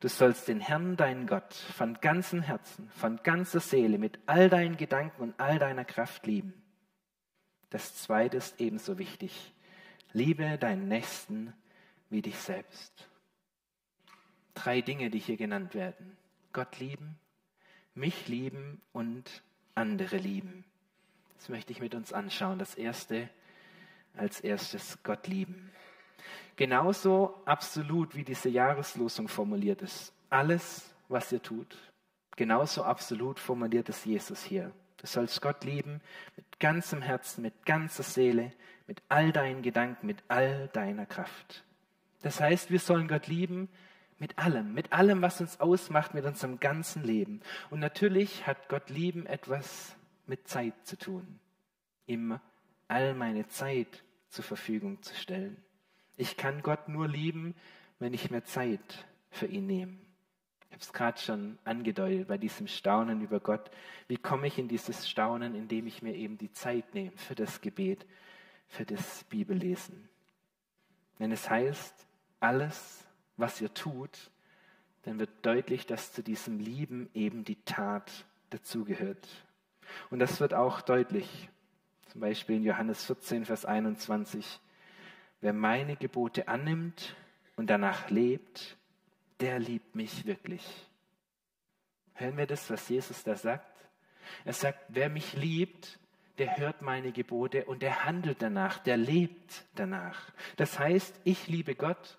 du 0.05 0.11
sollst 0.11 0.49
den 0.49 0.61
Herrn, 0.61 0.99
deinen 0.99 1.27
Gott, 1.27 1.55
von 1.55 1.95
ganzem 1.95 2.43
Herzen, 2.43 2.91
von 2.91 3.23
ganzer 3.23 3.61
Seele, 3.61 3.97
mit 3.97 4.19
all 4.27 4.51
deinen 4.51 4.77
Gedanken 4.77 5.23
und 5.23 5.41
all 5.41 5.59
deiner 5.59 5.87
Kraft 5.87 6.27
lieben. 6.27 6.53
Das 7.71 7.97
zweite 7.97 8.37
ist 8.37 8.61
ebenso 8.61 8.99
wichtig. 8.99 9.55
Liebe 10.13 10.59
deinen 10.59 10.89
Nächsten 10.89 11.55
wie 12.11 12.21
dich 12.21 12.37
selbst. 12.37 13.09
Drei 14.53 14.83
Dinge, 14.83 15.09
die 15.09 15.19
hier 15.19 15.39
genannt 15.39 15.75
werden. 15.75 16.19
Gott 16.53 16.79
lieben, 16.79 17.19
mich 17.95 18.29
lieben 18.29 18.83
und 18.93 19.43
andere 19.75 20.19
lieben. 20.19 20.65
Das 21.39 21.49
möchte 21.49 21.73
ich 21.73 21.81
mit 21.81 21.95
uns 21.95 22.13
anschauen. 22.13 22.59
Das 22.59 22.75
erste 22.75 23.31
als 24.19 24.41
erstes 24.41 24.99
Gott 25.03 25.29
lieben. 25.29 25.71
Genauso 26.57 27.43
absolut 27.45 28.15
wie 28.15 28.25
diese 28.25 28.49
Jahreslosung 28.49 29.29
formuliert 29.29 29.83
ist. 29.83 30.13
Alles, 30.31 30.95
was 31.09 31.33
ihr 31.33 31.43
tut, 31.43 31.77
genauso 32.37 32.85
absolut 32.85 33.39
formuliert 33.39 33.89
es 33.89 34.05
Jesus 34.05 34.43
hier. 34.43 34.73
Du 34.99 35.07
sollst 35.07 35.43
Gott 35.43 35.65
lieben 35.65 36.01
mit 36.37 36.61
ganzem 36.61 37.03
Herzen, 37.03 37.43
mit 37.43 37.67
ganzer 37.67 38.03
Seele, 38.03 38.53
mit 38.87 39.03
all 39.09 39.33
deinen 39.33 39.63
Gedanken, 39.63 40.07
mit 40.07 40.23
all 40.29 40.69
deiner 40.69 41.07
Kraft. 41.07 41.65
Das 42.23 42.41
heißt, 42.41 42.71
wir 42.71 42.79
sollen 42.79 43.09
Gott 43.09 43.27
lieben 43.27 43.69
mit 44.19 44.39
allem, 44.39 44.73
mit 44.73 44.93
allem, 44.93 45.23
was 45.23 45.41
uns 45.41 45.61
ausmacht, 45.61 46.15
mit 46.15 46.25
unserem 46.25 46.61
ganzen 46.61 47.03
Leben. 47.03 47.41
Und 47.71 47.81
natürlich 47.81 48.47
hat 48.47 48.69
Gott 48.69 48.89
lieben 48.91 49.27
etwas 49.27 49.97
mit 50.27 50.49
Zeit 50.49 50.75
zu 50.85 50.97
tun. 50.97 51.41
Ihm 52.07 52.39
all 52.89 53.15
meine 53.15 53.49
Zeit 53.49 54.05
zur 54.29 54.45
Verfügung 54.45 55.03
zu 55.03 55.15
stellen. 55.15 55.64
Ich 56.17 56.37
kann 56.37 56.63
Gott 56.63 56.89
nur 56.89 57.09
lieben, 57.09 57.55
wenn 57.99 58.15
ich 58.15 58.31
mir 58.31 58.45
Zeit 58.45 59.07
für 59.31 59.47
ihn 59.47 59.67
nehme 59.67 59.99
habe 60.75 60.83
es 60.83 60.93
gerade 60.93 61.21
schon 61.21 61.57
angedeutet 61.63 62.27
bei 62.27 62.37
diesem 62.37 62.67
Staunen 62.67 63.21
über 63.21 63.39
Gott. 63.39 63.71
Wie 64.09 64.17
komme 64.17 64.49
ich 64.49 64.59
in 64.59 64.67
dieses 64.67 65.09
Staunen, 65.09 65.55
indem 65.55 65.87
ich 65.87 66.03
mir 66.03 66.15
eben 66.17 66.37
die 66.37 66.51
Zeit 66.51 66.95
nehme 66.95 67.13
für 67.17 67.37
das 67.37 67.61
Gebet, 67.61 68.05
für 68.67 68.85
das 68.85 69.23
Bibellesen? 69.25 70.09
Wenn 71.19 71.31
es 71.31 71.49
heißt, 71.49 71.95
alles, 72.41 73.07
was 73.37 73.61
ihr 73.61 73.73
tut, 73.73 74.33
dann 75.03 75.21
wird 75.21 75.31
deutlich, 75.43 75.87
dass 75.87 76.13
zu 76.13 76.25
diesem 76.25 76.59
Lieben 76.59 77.09
eben 77.15 77.45
die 77.45 77.63
Tat 77.65 78.11
dazugehört. 78.51 79.29
Und 80.11 80.19
das 80.19 80.41
wird 80.41 80.55
auch 80.55 80.81
deutlich, 80.81 81.51
zum 82.11 82.21
Beispiel 82.21 82.57
in 82.57 82.65
Johannes 82.65 83.05
14, 83.05 83.45
Vers 83.45 83.65
21. 83.65 84.59
Wer 85.45 85.53
meine 85.53 85.97
Gebote 85.97 86.49
annimmt 86.49 87.15
und 87.57 87.69
danach 87.69 88.09
lebt, 88.09 88.79
der 89.41 89.59
liebt 89.59 89.95
mich 89.95 90.25
wirklich. 90.25 90.65
Hören 92.15 92.39
wir 92.39 92.47
das, 92.47 92.71
was 92.71 92.89
Jesus 92.89 93.25
da 93.25 93.37
sagt? 93.37 93.87
Er 94.47 94.55
sagt, 94.55 94.79
wer 94.89 95.11
mich 95.11 95.35
liebt, 95.35 95.99
der 96.39 96.57
hört 96.57 96.81
meine 96.81 97.13
Gebote 97.13 97.67
und 97.67 97.83
der 97.83 98.07
handelt 98.07 98.41
danach, 98.41 98.79
der 98.79 98.97
lebt 98.97 99.67
danach. 99.75 100.33
Das 100.57 100.79
heißt, 100.79 101.21
ich 101.25 101.47
liebe 101.47 101.75
Gott, 101.75 102.17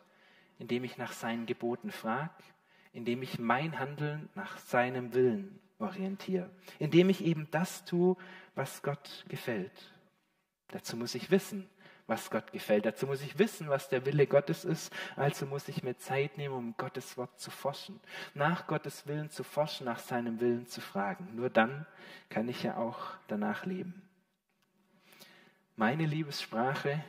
indem 0.59 0.83
ich 0.83 0.99
nach 0.99 1.13
seinen 1.13 1.47
Geboten 1.47 1.89
frage, 1.89 2.29
indem 2.93 3.23
ich 3.23 3.39
mein 3.39 3.79
Handeln 3.79 4.29
nach 4.35 4.59
seinem 4.59 5.15
Willen 5.15 5.59
orientiere, 5.79 6.51
indem 6.77 7.09
ich 7.09 7.25
eben 7.25 7.47
das 7.49 7.85
tue, 7.85 8.17
was 8.53 8.83
Gott 8.83 9.25
gefällt. 9.29 9.95
Dazu 10.67 10.95
muss 10.95 11.15
ich 11.15 11.31
wissen, 11.31 11.67
was 12.07 12.29
Gott 12.29 12.51
gefällt. 12.51 12.85
Dazu 12.85 13.07
muss 13.07 13.21
ich 13.21 13.39
wissen, 13.39 13.69
was 13.69 13.89
der 13.89 14.05
Wille 14.05 14.27
Gottes 14.27 14.65
ist. 14.65 14.93
Also 15.15 15.45
muss 15.45 15.67
ich 15.67 15.83
mir 15.83 15.97
Zeit 15.97 16.37
nehmen, 16.37 16.53
um 16.53 16.77
Gottes 16.77 17.17
Wort 17.17 17.39
zu 17.39 17.51
forschen, 17.51 17.99
nach 18.33 18.67
Gottes 18.67 19.07
Willen 19.07 19.29
zu 19.29 19.43
forschen, 19.43 19.85
nach 19.85 19.99
seinem 19.99 20.39
Willen 20.39 20.67
zu 20.67 20.81
fragen. 20.81 21.35
Nur 21.35 21.49
dann 21.49 21.85
kann 22.29 22.47
ich 22.47 22.63
ja 22.63 22.77
auch 22.77 22.99
danach 23.27 23.65
leben. 23.65 24.01
Meine 25.75 26.05
Liebessprache, 26.05 27.03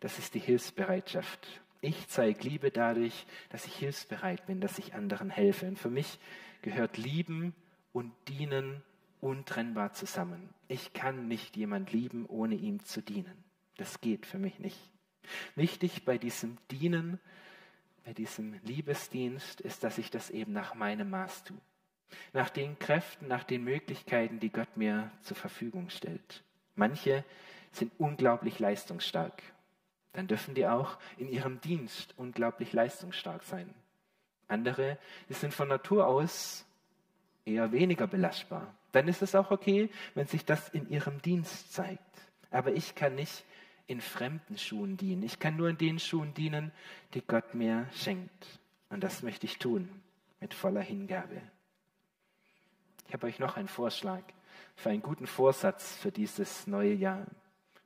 das 0.00 0.18
ist 0.18 0.34
die 0.34 0.40
Hilfsbereitschaft. 0.40 1.60
Ich 1.82 2.08
zeige 2.08 2.42
Liebe 2.42 2.70
dadurch, 2.70 3.26
dass 3.50 3.66
ich 3.66 3.74
hilfsbereit 3.76 4.46
bin, 4.46 4.60
dass 4.60 4.78
ich 4.78 4.94
anderen 4.94 5.30
helfe. 5.30 5.66
Und 5.66 5.78
für 5.78 5.90
mich 5.90 6.18
gehört 6.62 6.96
Lieben 6.96 7.54
und 7.92 8.12
Dienen 8.28 8.82
untrennbar 9.20 9.92
zusammen. 9.92 10.50
Ich 10.68 10.92
kann 10.92 11.28
nicht 11.28 11.56
jemand 11.56 11.92
lieben, 11.92 12.26
ohne 12.26 12.54
ihm 12.54 12.84
zu 12.84 13.02
dienen. 13.02 13.44
Das 13.76 14.00
geht 14.00 14.26
für 14.26 14.38
mich 14.38 14.58
nicht. 14.58 14.78
Wichtig 15.54 16.04
bei 16.04 16.18
diesem 16.18 16.58
Dienen, 16.70 17.20
bei 18.04 18.12
diesem 18.12 18.54
Liebesdienst 18.64 19.60
ist, 19.60 19.84
dass 19.84 19.98
ich 19.98 20.10
das 20.10 20.30
eben 20.30 20.52
nach 20.52 20.74
meinem 20.74 21.10
Maß 21.10 21.44
tue. 21.44 21.58
Nach 22.32 22.50
den 22.50 22.78
Kräften, 22.78 23.28
nach 23.28 23.44
den 23.44 23.62
Möglichkeiten, 23.62 24.40
die 24.40 24.50
Gott 24.50 24.76
mir 24.76 25.12
zur 25.22 25.36
Verfügung 25.36 25.90
stellt. 25.90 26.42
Manche 26.74 27.24
sind 27.72 27.92
unglaublich 27.98 28.58
leistungsstark. 28.58 29.42
Dann 30.12 30.26
dürfen 30.26 30.54
die 30.54 30.66
auch 30.66 30.98
in 31.18 31.28
ihrem 31.28 31.60
Dienst 31.60 32.14
unglaublich 32.16 32.72
leistungsstark 32.72 33.44
sein. 33.44 33.72
Andere, 34.48 34.98
die 35.28 35.34
sind 35.34 35.54
von 35.54 35.68
Natur 35.68 36.06
aus 36.06 36.64
eher 37.44 37.70
weniger 37.70 38.08
belastbar. 38.08 38.74
Dann 38.92 39.06
ist 39.06 39.22
es 39.22 39.36
auch 39.36 39.52
okay, 39.52 39.88
wenn 40.14 40.26
sich 40.26 40.44
das 40.44 40.68
in 40.70 40.88
ihrem 40.90 41.22
Dienst 41.22 41.72
zeigt. 41.72 42.02
Aber 42.50 42.72
ich 42.72 42.96
kann 42.96 43.14
nicht 43.14 43.44
in 43.90 44.00
fremden 44.00 44.56
Schuhen 44.56 44.96
dienen. 44.96 45.24
Ich 45.24 45.40
kann 45.40 45.56
nur 45.56 45.68
in 45.68 45.76
den 45.76 45.98
Schuhen 45.98 46.32
dienen, 46.32 46.70
die 47.12 47.22
Gott 47.22 47.54
mir 47.54 47.88
schenkt. 47.92 48.60
Und 48.88 49.02
das 49.02 49.24
möchte 49.24 49.46
ich 49.46 49.58
tun 49.58 49.88
mit 50.38 50.54
voller 50.54 50.80
Hingabe. 50.80 51.42
Ich 53.08 53.14
habe 53.14 53.26
euch 53.26 53.40
noch 53.40 53.56
einen 53.56 53.66
Vorschlag 53.66 54.22
für 54.76 54.90
einen 54.90 55.02
guten 55.02 55.26
Vorsatz 55.26 55.96
für 55.96 56.12
dieses 56.12 56.68
neue 56.68 56.94
Jahr. 56.94 57.26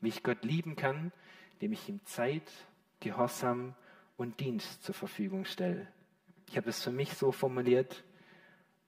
Wie 0.02 0.08
ich 0.08 0.22
Gott 0.22 0.44
lieben 0.44 0.76
kann, 0.76 1.10
indem 1.54 1.72
ich 1.72 1.88
ihm 1.88 2.04
Zeit, 2.04 2.52
Gehorsam 3.00 3.74
und 4.18 4.40
Dienst 4.40 4.82
zur 4.82 4.94
Verfügung 4.94 5.46
stelle. 5.46 5.88
Ich 6.50 6.58
habe 6.58 6.68
es 6.68 6.82
für 6.82 6.92
mich 6.92 7.14
so 7.14 7.32
formuliert, 7.32 8.04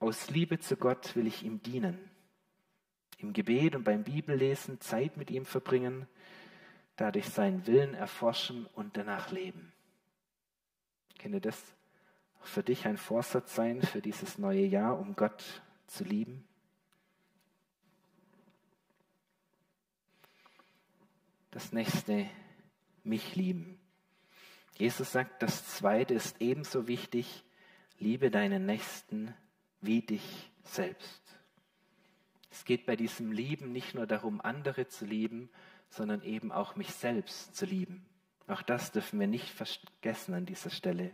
aus 0.01 0.29
Liebe 0.29 0.59
zu 0.59 0.77
Gott 0.77 1.17
will 1.17 1.27
ich 1.27 1.43
ihm 1.43 1.63
dienen. 1.63 1.99
Im 3.17 3.33
Gebet 3.33 3.75
und 3.75 3.85
beim 3.85 4.05
Bibellesen 4.05 4.83
Zeit 4.83 5.17
mit 5.17 5.31
ihm 5.31 5.47
verbringen, 5.47 6.07
dadurch 6.97 7.29
seinen 7.29 7.67
Willen 7.67 7.95
erforschen 7.95 8.67
und 8.75 8.97
danach 8.97 9.31
leben. 9.31 9.73
Könnte 11.19 11.41
das 11.41 11.61
für 12.41 12.63
dich 12.63 12.87
ein 12.87 12.97
Vorsatz 12.97 13.55
sein 13.55 13.83
für 13.83 14.01
dieses 14.01 14.39
neue 14.39 14.65
Jahr, 14.65 14.99
um 14.99 15.17
Gott 15.17 15.63
zu 15.87 16.05
lieben? 16.05 16.47
Das 21.51 21.73
nächste, 21.73 22.29
mich 23.03 23.35
lieben. 23.35 23.81
Jesus 24.77 25.13
sagt, 25.13 25.43
das 25.43 25.67
zweite 25.77 26.13
ist 26.13 26.41
ebenso 26.41 26.87
wichtig, 26.87 27.45
liebe 27.99 28.31
deinen 28.31 28.67
Nächsten 28.67 29.35
wie 29.81 30.03
dich 30.03 30.51
selbst. 30.65 31.23
Es 32.51 32.65
geht 32.65 32.85
bei 32.85 32.97
diesem 32.97 33.33
Lieben 33.33 33.73
nicht 33.73 33.95
nur 33.95 34.07
darum, 34.07 34.41
andere 34.41 34.87
zu 34.89 35.07
lieben, 35.07 35.51
sondern 35.89 36.23
eben 36.23 36.53
auch 36.53 36.77
mich 36.77 36.93
selbst 36.93 37.55
zu 37.55 37.67
lieben. 37.67 38.05
Auch 38.49 38.63
das 38.63 38.93
dürfen 38.93 39.19
wir 39.19 39.27
nicht 39.27 39.49
vergessen 39.49 40.35
an 40.35 40.47
dieser 40.47 40.71
Stelle. 40.71 41.11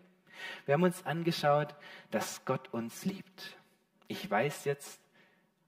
Wir 0.66 0.74
haben 0.74 0.82
uns 0.82 1.06
angeschaut, 1.06 1.74
dass 2.10 2.44
Gott 2.44 2.72
uns 2.72 3.04
liebt. 3.04 3.56
Ich 4.08 4.28
weiß 4.28 4.64
jetzt, 4.64 5.00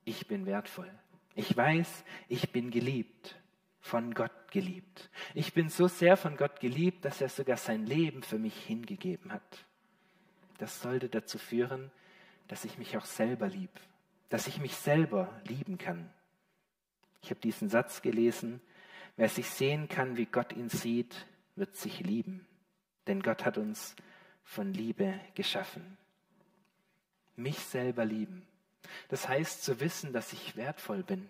ich 0.04 0.26
bin 0.26 0.46
wertvoll. 0.46 0.90
Ich 1.34 1.56
weiß, 1.56 2.04
ich 2.28 2.52
bin 2.52 2.70
geliebt, 2.70 3.36
von 3.80 4.14
Gott 4.14 4.50
geliebt. 4.50 5.10
Ich 5.34 5.52
bin 5.52 5.68
so 5.68 5.88
sehr 5.88 6.16
von 6.16 6.36
Gott 6.36 6.60
geliebt, 6.60 7.04
dass 7.04 7.20
er 7.20 7.28
sogar 7.28 7.56
sein 7.56 7.86
Leben 7.86 8.22
für 8.22 8.38
mich 8.38 8.56
hingegeben 8.56 9.32
hat. 9.32 9.64
Das 10.58 10.80
sollte 10.80 11.08
dazu 11.08 11.38
führen, 11.38 11.90
dass 12.48 12.64
ich 12.64 12.78
mich 12.78 12.96
auch 12.96 13.04
selber 13.04 13.48
lieb, 13.48 13.70
dass 14.28 14.46
ich 14.46 14.58
mich 14.60 14.76
selber 14.76 15.28
lieben 15.44 15.78
kann. 15.78 16.10
Ich 17.22 17.30
habe 17.30 17.40
diesen 17.40 17.68
Satz 17.68 18.02
gelesen, 18.02 18.60
Wer 19.16 19.28
sich 19.28 19.48
sehen 19.48 19.88
kann, 19.88 20.16
wie 20.16 20.26
Gott 20.26 20.52
ihn 20.52 20.68
sieht, 20.68 21.26
wird 21.56 21.76
sich 21.76 22.00
lieben. 22.00 22.46
Denn 23.06 23.22
Gott 23.22 23.44
hat 23.44 23.58
uns 23.58 23.94
von 24.42 24.72
Liebe 24.72 25.20
geschaffen. 25.34 25.96
Mich 27.36 27.58
selber 27.58 28.04
lieben. 28.04 28.46
Das 29.08 29.28
heißt 29.28 29.62
zu 29.62 29.80
wissen, 29.80 30.12
dass 30.12 30.32
ich 30.32 30.56
wertvoll 30.56 31.02
bin. 31.02 31.28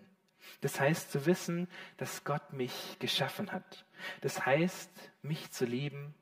Das 0.61 0.79
heißt 0.79 1.11
zu 1.11 1.25
wissen, 1.25 1.67
dass 1.97 2.23
Gott 2.23 2.53
mich 2.53 2.97
geschaffen 2.99 3.51
hat. 3.51 3.85
Das 4.21 4.45
heißt, 4.45 4.91
mich 5.21 5.51
zu 5.51 5.65
lieben. 5.65 6.13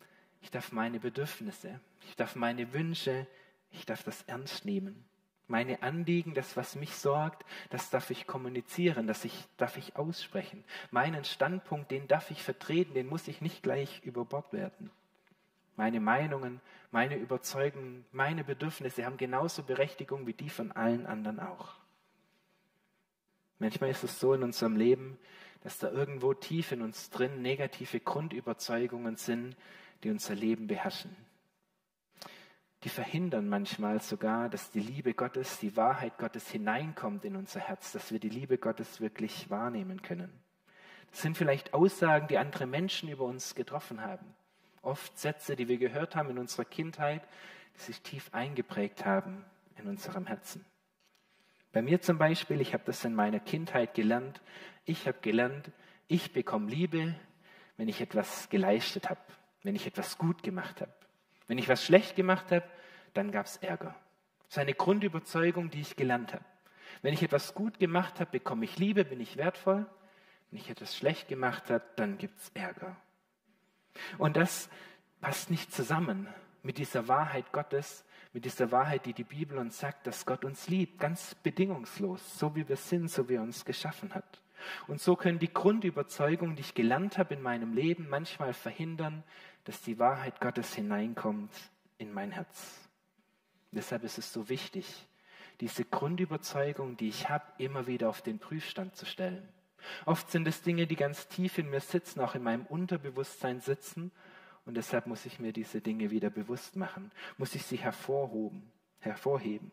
Ich 0.41 0.51
darf 0.51 0.71
meine 0.71 0.99
Bedürfnisse, 0.99 1.79
ich 2.07 2.15
darf 2.15 2.35
meine 2.35 2.73
Wünsche, 2.73 3.27
ich 3.71 3.85
darf 3.85 4.03
das 4.03 4.23
ernst 4.23 4.65
nehmen. 4.65 5.05
Meine 5.47 5.83
Anliegen, 5.83 6.33
das, 6.33 6.55
was 6.55 6.75
mich 6.75 6.95
sorgt, 6.95 7.45
das 7.69 7.89
darf 7.89 8.09
ich 8.09 8.25
kommunizieren, 8.25 9.07
das 9.07 9.25
ich, 9.25 9.45
darf 9.57 9.77
ich 9.77 9.95
aussprechen. 9.97 10.63
Meinen 10.89 11.25
Standpunkt, 11.25 11.91
den 11.91 12.07
darf 12.07 12.31
ich 12.31 12.41
vertreten, 12.41 12.93
den 12.93 13.07
muss 13.07 13.27
ich 13.27 13.41
nicht 13.41 13.61
gleich 13.61 14.01
über 14.03 14.23
Bord 14.23 14.53
werden. 14.53 14.89
Meine 15.75 15.99
Meinungen, 15.99 16.61
meine 16.91 17.17
Überzeugungen, 17.17 18.05
meine 18.11 18.43
Bedürfnisse 18.43 19.05
haben 19.05 19.17
genauso 19.17 19.63
Berechtigung 19.63 20.27
wie 20.27 20.33
die 20.33 20.49
von 20.49 20.71
allen 20.71 21.05
anderen 21.05 21.39
auch. 21.39 21.73
Manchmal 23.59 23.89
ist 23.89 24.03
es 24.03 24.19
so 24.19 24.33
in 24.33 24.43
unserem 24.43 24.75
Leben, 24.75 25.17
dass 25.61 25.79
da 25.79 25.89
irgendwo 25.89 26.33
tief 26.33 26.71
in 26.71 26.81
uns 26.81 27.09
drin 27.09 27.41
negative 27.41 27.99
Grundüberzeugungen 27.99 29.15
sind, 29.15 29.55
die 30.03 30.09
unser 30.09 30.35
Leben 30.35 30.67
beherrschen. 30.67 31.15
Die 32.83 32.89
verhindern 32.89 33.47
manchmal 33.47 34.01
sogar, 34.01 34.49
dass 34.49 34.69
die 34.71 34.81
Liebe 34.81 35.13
Gottes, 35.13 35.59
die 35.59 35.77
Wahrheit 35.77 36.17
Gottes 36.17 36.49
hineinkommt 36.49 37.23
in 37.23 37.37
unser 37.37 37.61
Herz, 37.61 37.93
dass 37.93 38.11
wir 38.11 38.19
die 38.19 38.29
Liebe 38.29 38.57
Gottes 38.57 38.99
wirklich 38.99 39.49
wahrnehmen 39.49 40.01
können. 40.01 40.31
Das 41.09 41.21
sind 41.21 41.37
vielleicht 41.37 41.73
Aussagen, 41.73 42.27
die 42.27 42.37
andere 42.37 42.65
Menschen 42.65 43.07
über 43.07 43.23
uns 43.23 43.55
getroffen 43.55 44.01
haben. 44.01 44.25
Oft 44.81 45.17
Sätze, 45.17 45.55
die 45.55 45.69
wir 45.69 45.77
gehört 45.77 46.17
haben 46.17 46.29
in 46.29 46.37
unserer 46.37 46.65
Kindheit, 46.65 47.25
die 47.75 47.81
sich 47.83 48.01
tief 48.01 48.29
eingeprägt 48.33 49.05
haben 49.05 49.45
in 49.77 49.87
unserem 49.87 50.25
Herzen. 50.27 50.65
Bei 51.71 51.81
mir 51.81 52.01
zum 52.01 52.17
Beispiel, 52.17 52.59
ich 52.59 52.73
habe 52.73 52.83
das 52.85 53.05
in 53.05 53.15
meiner 53.15 53.39
Kindheit 53.39 53.93
gelernt. 53.93 54.41
Ich 54.83 55.07
habe 55.07 55.19
gelernt, 55.21 55.71
ich 56.07 56.33
bekomme 56.33 56.69
Liebe, 56.69 57.15
wenn 57.77 57.87
ich 57.87 58.01
etwas 58.01 58.49
geleistet 58.49 59.09
habe, 59.09 59.21
wenn 59.63 59.75
ich 59.75 59.87
etwas 59.87 60.17
gut 60.17 60.43
gemacht 60.43 60.81
habe. 60.81 60.91
Wenn 61.47 61.57
ich 61.57 61.69
was 61.69 61.83
schlecht 61.83 62.15
gemacht 62.15 62.51
habe, 62.51 62.63
dann 63.13 63.31
gab 63.31 63.45
es 63.45 63.57
Ärger. 63.57 63.95
Das 64.45 64.57
ist 64.57 64.57
eine 64.57 64.73
Grundüberzeugung, 64.73 65.69
die 65.69 65.81
ich 65.81 65.95
gelernt 65.95 66.33
habe. 66.33 66.45
Wenn 67.01 67.13
ich 67.13 67.23
etwas 67.23 67.53
gut 67.53 67.79
gemacht 67.79 68.19
habe, 68.19 68.31
bekomme 68.31 68.65
ich 68.65 68.77
Liebe, 68.77 69.03
bin 69.05 69.19
ich 69.19 69.37
wertvoll. 69.37 69.85
Wenn 70.51 70.59
ich 70.59 70.69
etwas 70.69 70.95
schlecht 70.95 71.27
gemacht 71.27 71.69
habe, 71.69 71.83
dann 71.95 72.17
gibt 72.17 72.39
es 72.39 72.51
Ärger. 72.53 72.95
Und 74.17 74.37
das 74.37 74.69
passt 75.21 75.49
nicht 75.49 75.73
zusammen 75.73 76.27
mit 76.61 76.77
dieser 76.77 77.07
Wahrheit 77.07 77.51
Gottes, 77.51 78.05
mit 78.31 78.45
dieser 78.45 78.71
Wahrheit, 78.71 79.05
die 79.05 79.13
die 79.13 79.23
Bibel 79.23 79.57
uns 79.57 79.79
sagt, 79.79 80.07
dass 80.07 80.25
Gott 80.25 80.45
uns 80.45 80.67
liebt, 80.67 80.99
ganz 80.99 81.35
bedingungslos, 81.35 82.39
so 82.39 82.55
wie 82.55 82.67
wir 82.67 82.77
sind, 82.77 83.09
so 83.09 83.29
wie 83.29 83.35
er 83.35 83.41
uns 83.41 83.65
geschaffen 83.65 84.13
hat. 84.15 84.41
Und 84.87 85.01
so 85.01 85.15
können 85.15 85.39
die 85.39 85.53
Grundüberzeugungen, 85.53 86.55
die 86.55 86.61
ich 86.61 86.73
gelernt 86.73 87.17
habe 87.17 87.33
in 87.33 87.41
meinem 87.41 87.73
Leben, 87.73 88.07
manchmal 88.09 88.53
verhindern, 88.53 89.23
dass 89.65 89.81
die 89.81 89.99
Wahrheit 89.99 90.39
Gottes 90.39 90.73
hineinkommt 90.73 91.51
in 91.97 92.11
mein 92.13 92.31
Herz. 92.31 92.89
Deshalb 93.71 94.03
ist 94.03 94.17
es 94.17 94.31
so 94.31 94.49
wichtig, 94.49 95.07
diese 95.59 95.85
Grundüberzeugung, 95.85 96.97
die 96.97 97.09
ich 97.09 97.29
habe, 97.29 97.45
immer 97.57 97.87
wieder 97.87 98.09
auf 98.09 98.21
den 98.21 98.39
Prüfstand 98.39 98.95
zu 98.95 99.05
stellen. 99.05 99.47
Oft 100.05 100.29
sind 100.31 100.47
es 100.47 100.61
Dinge, 100.61 100.87
die 100.87 100.95
ganz 100.95 101.27
tief 101.27 101.57
in 101.57 101.69
mir 101.69 101.79
sitzen, 101.79 102.21
auch 102.21 102.35
in 102.35 102.43
meinem 102.43 102.65
Unterbewusstsein 102.65 103.61
sitzen. 103.61 104.11
Und 104.65 104.75
deshalb 104.75 105.07
muss 105.07 105.25
ich 105.25 105.39
mir 105.39 105.53
diese 105.53 105.81
Dinge 105.81 106.09
wieder 106.09 106.29
bewusst 106.29 106.75
machen, 106.75 107.11
muss 107.37 107.55
ich 107.55 107.63
sie 107.65 107.77
hervorhoben, 107.77 108.71
hervorheben. 108.99 109.71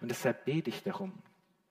Und 0.00 0.10
deshalb 0.10 0.44
bete 0.44 0.70
ich 0.70 0.82
darum. 0.82 1.12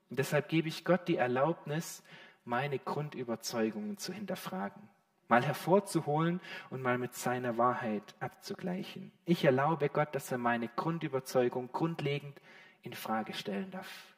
Und 0.10 0.19
deshalb 0.19 0.49
gebe 0.49 0.67
ich 0.67 0.86
Gott 0.86 1.08
die 1.08 1.17
Erlaubnis, 1.17 2.04
meine 2.43 2.78
Grundüberzeugungen 2.80 3.97
zu 3.97 4.13
hinterfragen, 4.13 4.82
mal 5.28 5.44
hervorzuholen 5.44 6.40
und 6.70 6.82
mal 6.82 6.98
mit 6.98 7.16
seiner 7.16 7.58
Wahrheit 7.58 8.04
abzugleichen. 8.20 9.12
Ich 9.26 9.44
erlaube 9.44 9.90
Gott, 9.90 10.14
dass 10.14 10.32
er 10.32 10.38
meine 10.38 10.68
Grundüberzeugung 10.68 11.72
grundlegend 11.72 12.40
in 12.84 12.94
Frage 12.94 13.34
stellen 13.34 13.72
darf. 13.72 14.16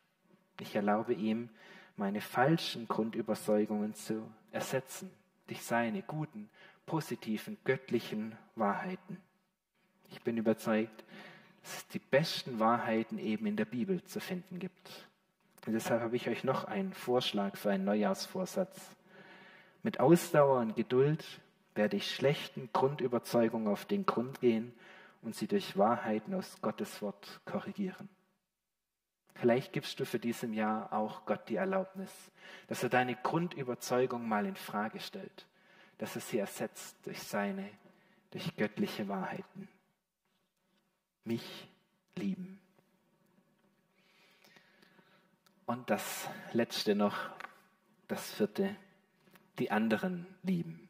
Ich 0.60 0.76
erlaube 0.76 1.14
ihm, 1.14 1.50
meine 1.96 2.22
falschen 2.22 2.88
Grundüberzeugungen 2.88 3.96
zu 3.96 4.30
ersetzen 4.52 5.12
durch 5.48 5.64
seine 5.64 6.02
guten, 6.02 6.50
positiven, 6.86 7.58
göttlichen 7.64 8.36
Wahrheiten. 8.56 9.18
Ich 10.10 10.22
bin 10.22 10.38
überzeugt, 10.38 11.04
dass 11.62 11.78
es 11.78 11.88
die 11.88 12.00
besten 12.00 12.60
Wahrheiten 12.60 13.20
eben 13.20 13.46
in 13.46 13.56
der 13.58 13.66
Bibel 13.66 14.04
zu 14.04 14.20
finden 14.20 14.60
gibt. 14.60 15.08
Und 15.66 15.74
deshalb 15.74 16.02
habe 16.02 16.16
ich 16.16 16.30
euch 16.30 16.44
noch 16.44 16.64
einen 16.64 16.94
Vorschlag 16.94 17.58
für 17.58 17.72
einen 17.72 17.84
Neujahrsvorsatz. 17.84 18.97
Mit 19.84 20.00
Ausdauer 20.00 20.60
und 20.60 20.76
Geduld 20.76 21.24
werde 21.76 21.98
ich 21.98 22.14
schlechten 22.14 22.70
Grundüberzeugungen 22.74 23.68
auf 23.68 23.86
den 23.86 24.06
Grund 24.06 24.42
gehen 24.42 24.74
und 25.22 25.36
sie 25.36 25.48
durch 25.48 25.78
Wahrheiten 25.78 26.34
aus 26.34 26.62
Gottes 26.62 27.02
Wort 27.02 27.40
korrigieren. 27.46 28.10
Vielleicht 29.36 29.72
gibst 29.72 30.00
du 30.00 30.06
für 30.06 30.18
diesem 30.18 30.54
Jahr 30.54 30.92
auch 30.92 31.26
Gott 31.26 31.48
die 31.48 31.58
Erlaubnis, 31.58 32.12
dass 32.68 32.82
er 32.82 32.90
deine 32.90 33.16
Grundüberzeugung 33.16 34.28
mal 34.28 34.48
in 34.48 34.56
Frage 34.56 35.00
stellt, 35.00 35.46
dass 36.00 36.16
er 36.16 36.22
sie 36.22 36.40
ersetzt 36.40 36.98
durch 37.04 37.22
seine, 37.22 37.70
durch 38.32 38.56
göttliche 38.56 39.08
Wahrheiten. 39.08 39.70
Mich 41.24 41.68
lieben. 42.16 42.60
Und 45.68 45.90
das 45.90 46.28
letzte 46.54 46.96
noch, 46.96 47.18
das 48.08 48.32
vierte, 48.32 48.76
die 49.60 49.72
anderen 49.72 50.26
lieben. 50.44 50.88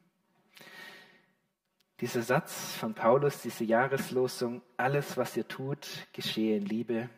Dieser 2.00 2.22
Satz 2.22 2.76
von 2.76 2.94
Paulus, 2.94 3.42
diese 3.42 3.64
Jahreslosung, 3.64 4.62
alles, 4.76 5.16
was 5.16 5.36
ihr 5.36 5.48
tut, 5.48 6.06
geschehe 6.12 6.56
in 6.56 6.64
Liebe, 6.64 7.08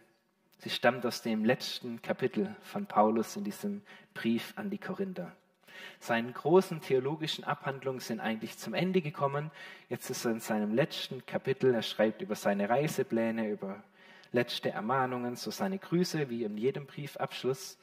Sie 0.63 0.69
stammt 0.69 1.07
aus 1.07 1.23
dem 1.23 1.43
letzten 1.43 2.03
Kapitel 2.03 2.55
von 2.61 2.85
Paulus 2.85 3.35
in 3.35 3.45
diesem 3.45 3.81
Brief 4.13 4.53
an 4.57 4.69
die 4.69 4.77
Korinther. 4.77 5.35
Seine 6.01 6.31
großen 6.33 6.83
theologischen 6.83 7.45
Abhandlungen 7.45 8.01
sind 8.01 8.21
eigentlich 8.21 8.59
zum 8.59 8.75
Ende 8.75 9.01
gekommen. 9.01 9.51
Jetzt 9.89 10.11
ist 10.11 10.27
er 10.27 10.33
in 10.33 10.41
seinem 10.41 10.75
letzten 10.75 11.25
Kapitel. 11.25 11.73
Er 11.73 11.81
schreibt 11.81 12.21
über 12.21 12.35
seine 12.35 12.69
Reisepläne, 12.69 13.49
über 13.49 13.83
letzte 14.33 14.71
Ermahnungen, 14.71 15.37
so 15.37 15.51
seine 15.51 15.79
Grüße, 15.79 16.31
wie 16.31 16.45
in 16.45 16.57
jedem 16.57 16.87
Briefabschluss. 16.87 17.79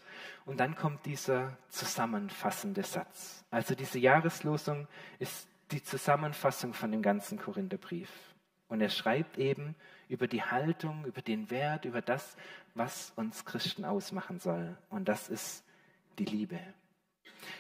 Und 0.46 0.60
dann 0.60 0.76
kommt 0.76 1.06
dieser 1.06 1.58
zusammenfassende 1.70 2.84
Satz. 2.84 3.44
Also 3.52 3.76
diese 3.76 4.00
Jahreslosung 4.00 4.88
ist 5.20 5.48
die 5.72 5.84
Zusammenfassung 5.84 6.74
von 6.74 6.92
dem 6.92 7.02
ganzen 7.02 7.38
Korintherbrief. 7.38 8.10
Und 8.70 8.82
er 8.82 8.90
schreibt 8.90 9.38
eben 9.38 9.76
über 10.10 10.28
die 10.28 10.42
Haltung, 10.42 11.06
über 11.06 11.22
den 11.22 11.50
Wert, 11.50 11.86
über 11.86 12.02
das, 12.02 12.36
was 12.76 13.12
uns 13.16 13.46
Christen 13.46 13.86
ausmachen 13.86 14.40
soll. 14.40 14.78
Und 14.90 15.08
das 15.08 15.30
ist 15.30 15.64
die 16.20 16.26
Liebe. 16.26 16.60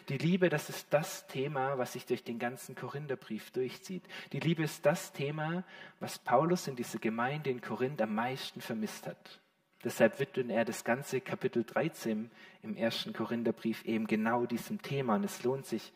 Die 0.10 0.18
Liebe, 0.18 0.50
das 0.50 0.70
ist 0.70 0.88
das 0.92 1.28
Thema, 1.28 1.78
was 1.78 1.94
sich 1.94 2.06
durch 2.06 2.24
den 2.24 2.40
ganzen 2.40 2.76
Korintherbrief 2.76 3.52
durchzieht. 3.52 4.04
Die 4.32 4.40
Liebe 4.40 4.64
ist 4.64 4.86
das 4.86 5.12
Thema, 5.14 5.64
was 6.00 6.20
Paulus 6.20 6.68
in 6.68 6.76
dieser 6.76 7.00
Gemeinde 7.00 7.50
in 7.50 7.62
Korinth 7.62 8.02
am 8.02 8.16
meisten 8.16 8.62
vermisst 8.62 9.08
hat. 9.08 9.40
Deshalb 9.84 10.20
widmet 10.20 10.50
er 10.50 10.66
das 10.66 10.84
ganze 10.84 11.22
Kapitel 11.22 11.64
13 11.64 12.32
im 12.64 12.76
ersten 12.76 13.14
Korintherbrief 13.14 13.86
eben 13.86 14.08
genau 14.08 14.46
diesem 14.46 14.82
Thema. 14.82 15.16
Und 15.16 15.24
es 15.24 15.44
lohnt 15.44 15.66
sich, 15.66 15.94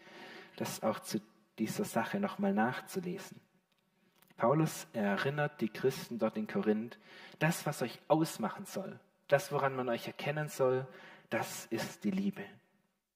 das 0.56 0.84
auch 0.84 1.00
zu 1.00 1.20
dieser 1.58 1.86
Sache 1.86 2.20
nochmal 2.20 2.54
nachzulesen. 2.54 3.40
Paulus 4.38 4.88
erinnert 4.94 5.62
die 5.62 5.70
Christen 5.70 6.18
dort 6.18 6.36
in 6.36 6.48
Korinth, 6.48 6.98
das, 7.40 7.66
was 7.66 7.82
euch 7.82 8.00
ausmachen 8.08 8.66
soll, 8.66 9.00
das, 9.28 9.52
woran 9.52 9.76
man 9.76 9.88
euch 9.90 10.08
erkennen 10.08 10.50
soll, 10.50 10.88
das 11.30 11.68
ist 11.68 12.04
die 12.04 12.12
Liebe. 12.12 12.44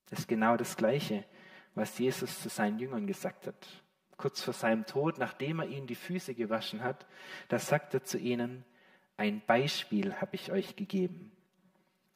Das 0.10 0.20
ist 0.20 0.28
genau 0.28 0.58
das 0.58 0.78
Gleiche, 0.78 1.26
was 1.74 1.98
Jesus 1.98 2.41
zu 2.41 2.50
seinen 2.50 2.80
Jüngern 2.80 3.08
gesagt 3.08 3.48
hat. 3.48 3.84
Kurz 4.18 4.41
vor 4.41 4.54
seinem 4.54 4.86
Tod, 4.86 5.18
nachdem 5.18 5.60
er 5.60 5.68
ihnen 5.68 5.88
die 5.88 5.96
Füße 5.96 6.34
gewaschen 6.36 6.84
hat, 6.84 7.06
da 7.50 7.60
sagt 7.60 7.94
er 7.94 8.04
zu 8.04 8.18
ihnen, 8.18 8.63
ein 9.18 9.41
Beispiel 9.46 10.15
habe 10.15 10.36
ich 10.36 10.52
euch 10.52 10.76
gegeben. 10.76 11.32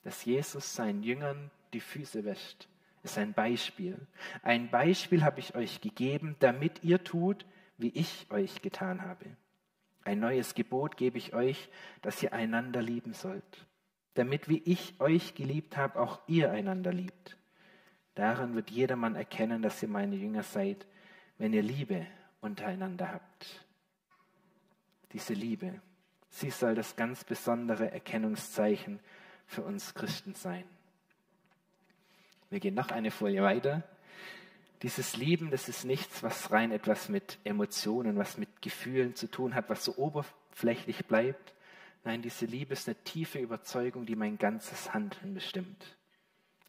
Dass 0.04 0.23
Jesus 0.23 0.75
seinen 0.75 1.04
Jüngern 1.04 1.52
die 1.73 1.82
Füße 1.82 2.23
wäscht, 2.23 2.69
ist 3.04 3.17
ein 3.17 3.34
Beispiel. 3.34 3.97
Ein 4.43 4.69
Beispiel 4.69 5.23
habe 5.23 5.39
ich 5.39 5.56
euch 5.56 5.82
gegeben, 5.82 6.36
damit 6.39 6.84
ihr 6.84 7.04
tut, 7.04 7.45
wie 7.78 7.89
ich 7.89 8.28
euch 8.30 8.62
getan 8.62 9.02
habe. 9.02 9.25
Ein 10.04 10.19
neues 10.19 10.54
Gebot 10.56 10.97
gebe 10.97 11.17
ich 11.17 11.34
euch, 11.34 11.69
dass 12.02 12.23
ihr 12.23 12.34
einander 12.34 12.82
lieben 12.82 13.13
sollt, 13.13 13.67
damit 14.13 14.49
wie 14.49 14.62
ich 14.65 14.99
euch 14.99 15.36
geliebt 15.36 15.78
habe, 15.78 15.99
auch 15.99 16.19
ihr 16.28 16.52
einander 16.52 16.93
liebt. 16.93 17.38
Daran 18.19 18.53
wird 18.53 18.69
jedermann 18.69 19.15
erkennen, 19.15 19.62
dass 19.62 19.82
ihr 19.82 19.88
meine 19.88 20.17
Jünger 20.17 20.43
seid, 20.43 20.86
wenn 21.38 21.53
ihr 21.53 21.63
Liebe 21.63 22.05
untereinander 22.41 23.13
habt. 23.13 23.65
Diese 25.13 25.34
Liebe, 25.34 25.82
sie 26.29 26.49
soll 26.49 26.75
das 26.75 26.97
ganz 26.97 27.23
besondere 27.23 27.91
Erkennungszeichen 27.91 28.99
für 29.47 29.62
uns 29.62 29.93
Christen 29.93 30.36
sein. 30.36 30.65
Wir 32.49 32.60
gehen 32.60 32.75
noch 32.75 32.91
eine 32.91 33.10
Folie 33.10 33.41
weiter. 33.41 33.84
Dieses 34.82 35.15
Lieben, 35.15 35.49
das 35.49 35.69
ist 35.69 35.86
nichts, 35.86 36.21
was 36.21 36.51
rein 36.51 36.73
etwas 36.73 37.08
mit 37.08 37.38
Emotionen, 37.45 38.17
was 38.17 38.38
mit 38.38 38.62
Gefühlen 38.62 39.15
zu 39.15 39.32
tun 39.32 39.55
hat, 39.55 39.69
was 39.69 39.86
so 39.86 39.95
oberflächlich 39.95 41.05
bleibt. 41.05 41.53
Nein, 42.03 42.21
diese 42.21 42.45
Liebe 42.45 42.73
ist 42.73 42.89
eine 42.89 43.01
tiefe 43.01 43.39
Überzeugung, 43.39 44.05
die 44.05 44.17
mein 44.17 44.38
ganzes 44.38 44.93
Handeln 44.93 45.34
bestimmt. 45.34 45.95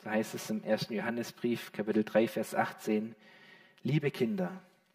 So 0.02 0.10
heißt 0.10 0.34
es 0.34 0.48
im 0.48 0.64
1. 0.64 0.88
Johannesbrief, 0.88 1.72
Kapitel 1.72 2.04
3, 2.04 2.26
Vers 2.26 2.54
18. 2.54 3.14
Liebe 3.82 4.10
Kinder, 4.10 4.50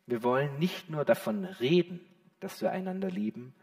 wir 0.07 0.23
wollen 0.23 0.57
nicht 0.57 0.89
nur 0.89 1.05
davon 1.05 1.45
reden, 1.45 1.99
dass 2.39 2.61
wir 2.61 2.71
einander 2.71 3.11
lieben, 3.11 3.53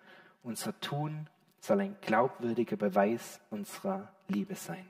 unser 0.44 0.78
Tun 0.81 1.28
soll 1.59 1.81
ein 1.81 1.96
glaubwürdiger 2.00 2.76
Beweis 2.76 3.40
unserer 3.50 4.12
Liebe 4.28 4.55
sein. 4.55 4.87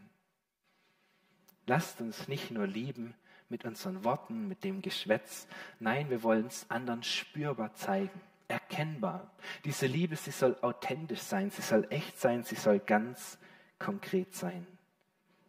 Lasst 1.66 2.00
uns 2.02 2.28
nicht 2.28 2.50
nur 2.50 2.66
lieben, 2.66 3.14
mit 3.48 3.64
unseren 3.64 4.04
Worten, 4.04 4.48
mit 4.48 4.64
dem 4.64 4.82
Geschwätz. 4.82 5.46
Nein, 5.78 6.10
wir 6.10 6.22
wollen 6.22 6.46
es 6.46 6.68
anderen 6.70 7.02
spürbar 7.02 7.74
zeigen, 7.74 8.20
erkennbar. 8.48 9.30
Diese 9.64 9.86
Liebe, 9.86 10.16
sie 10.16 10.30
soll 10.30 10.56
authentisch 10.60 11.20
sein, 11.20 11.50
sie 11.50 11.62
soll 11.62 11.86
echt 11.90 12.18
sein, 12.18 12.42
sie 12.44 12.56
soll 12.56 12.78
ganz 12.78 13.38
konkret 13.78 14.34
sein. 14.34 14.66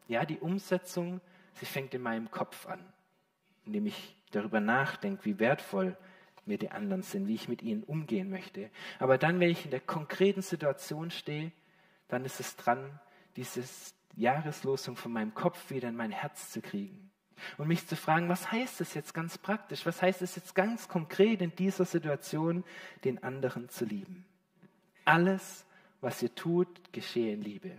Ja, 0.08 0.26
die 0.26 0.40
Umsetzung, 0.40 1.22
sie 1.54 1.66
fängt 1.66 1.94
in 1.94 2.02
meinem 2.02 2.30
Kopf 2.32 2.68
an, 2.68 2.80
indem 3.66 3.88
ich 3.88 4.16
darüber 4.32 4.60
nachdenke, 4.60 5.26
wie 5.26 5.40
wertvoll 5.40 5.96
mir 6.46 6.58
die 6.58 6.72
anderen 6.72 7.04
sind, 7.04 7.28
wie 7.28 7.36
ich 7.36 7.48
mit 7.48 7.62
ihnen 7.62 7.84
umgehen 7.84 8.30
möchte. 8.30 8.70
Aber 9.00 9.18
dann, 9.18 9.40
wenn 9.40 9.50
ich 9.50 9.66
in 9.66 9.72
der 9.72 9.80
konkreten 9.80 10.42
Situation 10.42 11.12
stehe, 11.12 11.52
dann 12.10 12.26
ist 12.26 12.40
es 12.40 12.56
dran, 12.56 13.00
diese 13.36 13.64
Jahreslosung 14.16 14.96
von 14.96 15.12
meinem 15.12 15.34
Kopf 15.34 15.70
wieder 15.70 15.90
in 15.90 15.96
mein 15.96 16.12
Herz 16.12 16.52
zu 16.52 16.62
kriegen. 16.62 17.10
Und 17.58 17.68
mich 17.68 17.88
zu 17.88 17.96
fragen, 17.96 18.30
was 18.30 18.52
heißt 18.52 18.82
es 18.82 18.94
jetzt 18.94 19.14
ganz 19.14 19.38
praktisch? 19.38 19.86
Was 19.86 20.02
heißt 20.02 20.22
es 20.22 20.36
jetzt 20.36 20.54
ganz 20.54 20.88
konkret 20.88 21.42
in 21.42 21.56
dieser 21.56 21.86
Situation, 21.86 22.64
den 23.04 23.24
anderen 23.24 23.70
zu 23.70 23.86
lieben? 23.86 24.26
Alles, 25.06 25.66
was 26.00 26.22
ihr 26.22 26.34
tut, 26.36 26.94
geschehe 26.94 27.34
in 27.34 27.42
Liebe. 27.42 27.72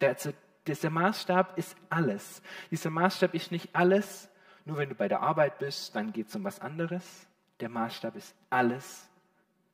Der, 0.00 0.10
also, 0.10 0.32
dieser 0.66 0.90
Maßstab 0.90 1.58
ist 1.58 1.76
alles. 1.90 2.42
Dieser 2.70 2.90
Maßstab 2.90 3.34
ist 3.34 3.52
nicht 3.52 3.74
alles, 3.74 4.28
nur 4.64 4.78
wenn 4.78 4.88
du 4.88 4.94
bei 4.94 5.08
der 5.08 5.20
Arbeit 5.20 5.58
bist, 5.58 5.94
dann 5.94 6.12
geht 6.12 6.28
es 6.28 6.36
um 6.36 6.44
was 6.44 6.60
anderes. 6.60 7.26
Der 7.60 7.68
Maßstab 7.68 8.16
ist 8.16 8.34
alles, 8.50 9.08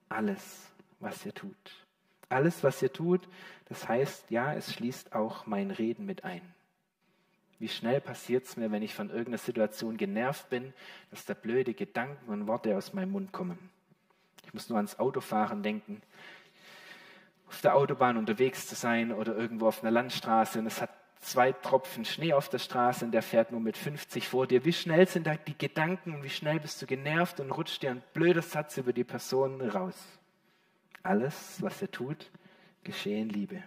alles, 0.09 0.71
was 0.99 1.25
ihr 1.25 1.35
tut. 1.35 1.57
Alles, 2.29 2.63
was 2.63 2.83
ihr 2.83 2.93
tut, 2.93 3.29
das 3.67 3.89
heißt, 3.89 4.31
ja, 4.31 4.53
es 4.55 4.73
schließt 4.75 5.15
auch 5.15 5.47
mein 5.47 5.71
Reden 5.71 6.07
mit 6.07 6.25
ein. 6.25 6.43
Wie 7.59 7.69
schnell 7.69 8.01
passiert 8.01 8.47
es 8.47 8.57
mir, 8.57 8.73
wenn 8.73 8.83
ich 8.83 8.95
von 8.95 9.11
irgendeiner 9.11 9.39
Situation 9.39 9.97
genervt 9.97 10.49
bin, 10.49 10.73
dass 11.11 11.25
da 11.25 11.35
blöde 11.35 11.75
Gedanken 11.75 12.31
und 12.31 12.47
Worte 12.47 12.77
aus 12.77 12.95
meinem 12.95 13.13
Mund 13.13 13.33
kommen. 13.33 13.59
Ich 14.47 14.55
muss 14.55 14.69
nur 14.69 14.79
ans 14.79 14.99
Autofahren 14.99 15.63
denken, 15.63 16.03
auf 17.51 17.61
der 17.63 17.75
Autobahn 17.75 18.17
unterwegs 18.17 18.69
zu 18.69 18.77
sein 18.77 19.13
oder 19.13 19.37
irgendwo 19.37 19.67
auf 19.67 19.83
einer 19.83 19.91
Landstraße 19.91 20.61
und 20.61 20.67
es 20.67 20.81
hat 20.81 20.91
zwei 21.19 21.51
Tropfen 21.53 22.05
Schnee 22.05 22.33
auf 22.33 22.49
der 22.49 22.61
Straße 22.61 23.05
und 23.05 23.11
der 23.11 23.23
fährt 23.23 23.51
nur 23.51 23.61
mit 23.61 23.77
50 23.77 24.29
vor 24.29 24.47
dir. 24.47 24.65
Wie 24.65 24.73
schnell 24.73 25.09
sind 25.09 25.27
da 25.27 25.35
die 25.35 25.59
Gedanken 25.59 26.15
und 26.15 26.23
wie 26.23 26.31
schnell 26.31 26.61
bist 26.61 26.81
du 26.81 26.87
genervt 26.87 27.41
und 27.41 27.51
rutscht 27.51 27.83
dir 27.83 27.91
ein 27.91 28.03
blöder 28.15 28.41
Satz 28.41 28.77
über 28.79 28.93
die 28.93 29.03
Person 29.03 29.61
raus. 29.61 29.97
Alles, 31.03 31.61
was 31.61 31.83
er 31.83 31.91
tut, 31.91 32.31
geschehe 32.85 33.21
in 33.21 33.29
Liebe. 33.29 33.65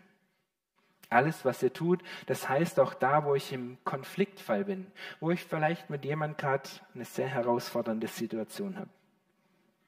Alles, 1.10 1.43
was 1.43 1.62
ihr 1.62 1.74
tut, 1.74 2.02
das 2.26 2.48
heißt 2.48 2.80
auch 2.80 2.93
da, 2.93 3.26
wo 3.26 3.36
ich 3.36 3.52
im 3.52 3.78
Konfliktfall 3.84 4.63
bin, 4.63 4.88
wo 5.19 5.30
ich 5.30 5.43
vielleicht 5.43 5.89
mit 5.89 6.06
jemandem 6.06 6.38
gerade 6.38 6.69
eine 6.96 7.06
sehr 7.06 7.28
herausfordernde 7.28 8.08
Situation 8.08 8.78
habe. 8.78 8.89